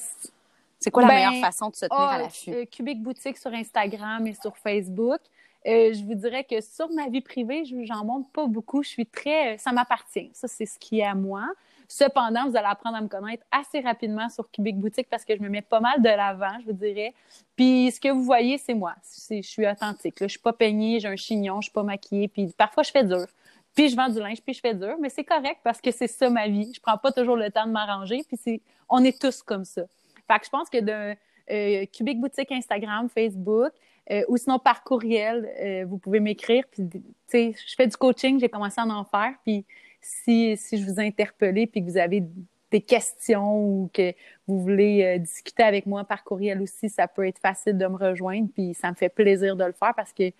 [0.81, 2.51] c'est quoi la ben, meilleure façon de se tenir à ah, l'affût?
[2.51, 5.19] Euh, Cubic Boutique sur Instagram et sur Facebook.
[5.67, 8.81] Euh, je vous dirais que sur ma vie privée, j'en montre pas beaucoup.
[8.81, 10.31] Je suis très, ça m'appartient.
[10.33, 11.45] Ça, c'est ce qui est à moi.
[11.87, 15.41] Cependant, vous allez apprendre à me connaître assez rapidement sur Cubic Boutique parce que je
[15.41, 17.13] me mets pas mal de l'avant, je vous dirais.
[17.55, 18.95] Puis ce que vous voyez, c'est moi.
[19.29, 20.19] Je suis authentique.
[20.19, 20.27] Là.
[20.27, 22.27] Je suis pas peignée, j'ai un chignon, je suis pas maquillée.
[22.27, 23.27] Puis parfois, je fais dur.
[23.75, 24.95] Puis je vends du linge, puis je fais dur.
[24.99, 26.71] Mais c'est correct parce que c'est ça ma vie.
[26.73, 28.23] Je prends pas toujours le temps de m'arranger.
[28.27, 29.83] Puis c'est, on est tous comme ça.
[30.27, 31.15] Fait que je pense que de
[31.51, 33.71] euh, Cubic Boutique Instagram, Facebook,
[34.09, 36.63] euh, ou sinon par courriel, euh, vous pouvez m'écrire.
[36.71, 39.33] Puis, tu sais, je fais du coaching, j'ai commencé à en faire.
[39.43, 39.65] Puis,
[40.01, 42.23] si, si je vous ai interpellé puis que vous avez
[42.71, 44.13] des questions ou que
[44.47, 48.47] vous voulez discuter avec moi par courriel aussi, ça peut être facile de me rejoindre.
[48.53, 50.31] Puis, ça me fait plaisir de le faire parce que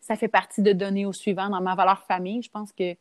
[0.00, 2.42] ça fait partie de donner au suivant dans ma valeur famille.
[2.42, 2.94] Je pense que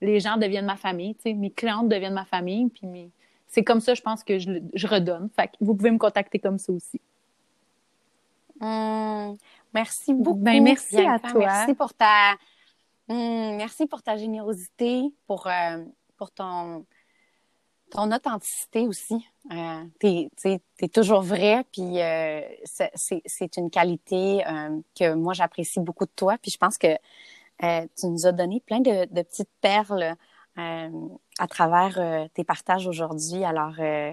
[0.00, 3.10] les gens deviennent ma famille, tu sais, mes clientes deviennent ma famille, puis mes,
[3.46, 5.30] c'est comme ça, je pense que je, redonne.
[5.34, 7.00] Fait vous pouvez me contacter comme ça aussi.
[8.60, 9.36] Hum,
[9.72, 10.38] merci beaucoup.
[10.38, 11.38] Ben, merci à toi.
[11.38, 12.32] Merci pour ta,
[13.08, 15.84] hum, merci pour ta générosité, pour, euh,
[16.16, 16.84] pour ton,
[17.90, 19.26] ton authenticité aussi.
[19.52, 22.40] Euh, tu es, toujours vrai, puis euh,
[22.94, 24.42] c'est une qualité
[24.98, 26.36] que moi j'apprécie beaucoup de toi.
[26.42, 26.96] Puis je pense que
[27.60, 30.16] tu nous as donné plein de, de petites perles
[30.58, 30.88] euh,
[31.38, 33.44] à travers euh, tes partages aujourd'hui.
[33.44, 34.12] Alors, euh,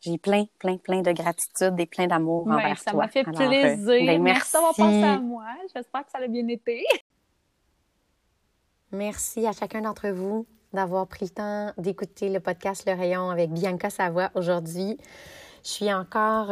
[0.00, 2.90] j'ai plein, plein, plein de gratitude et plein d'amour envers toi.
[2.90, 3.86] Ça m'a fait plaisir.
[3.86, 5.46] Ben, merci d'avoir pensé à moi.
[5.72, 6.84] J'espère que ça a bien été.
[8.90, 13.50] Merci à chacun d'entre vous d'avoir pris le temps d'écouter le podcast Le Rayon avec
[13.50, 14.98] Bianca Savoie aujourd'hui.
[15.64, 16.50] Je suis encore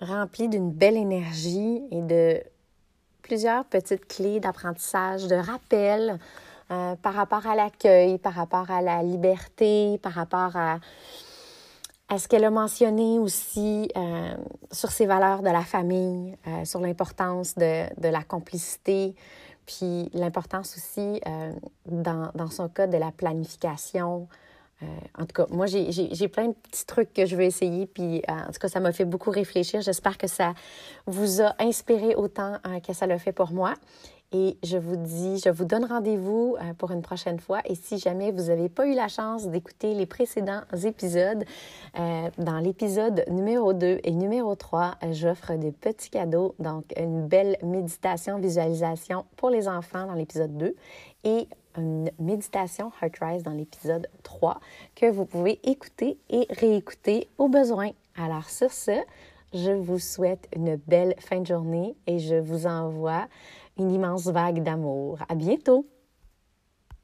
[0.00, 2.42] remplie d'une belle énergie et de
[3.22, 6.18] plusieurs petites clés d'apprentissage, de rappel
[6.70, 10.78] euh, par rapport à l'accueil, par rapport à la liberté, par rapport à,
[12.18, 14.34] ce qu'elle a mentionné aussi euh,
[14.70, 19.14] sur ses valeurs de la famille, euh, sur l'importance de, de, la complicité,
[19.66, 21.20] puis l'importance aussi,
[21.86, 24.28] dans, dans, son cas, de la planification.
[24.82, 28.52] en tout cas, moi, j'ai plein de petits trucs que je veux essayer, puis en
[28.52, 29.80] tout cas, ça m'a fait beaucoup réfléchir.
[29.80, 30.54] J'espère que ça
[31.06, 33.74] vous a inspiré autant que ça l'a fait pour moi.
[34.34, 37.60] Et je vous dis, je vous donne rendez-vous euh, pour une prochaine fois.
[37.66, 41.44] Et si jamais vous n'avez pas eu la chance d'écouter les précédents épisodes,
[41.98, 46.54] euh, dans l'épisode numéro 2 et numéro 3, j'offre des petits cadeaux.
[46.58, 50.74] Donc, une belle méditation, visualisation pour les enfants dans l'épisode 2
[51.24, 54.60] et une méditation Heart Rise dans l'épisode 3
[54.94, 57.90] que vous pouvez écouter et réécouter au besoin.
[58.16, 58.92] Alors, sur ce,
[59.54, 63.26] je vous souhaite une belle fin de journée et je vous envoie
[63.78, 65.18] une immense vague d'amour.
[65.28, 65.91] À bientôt!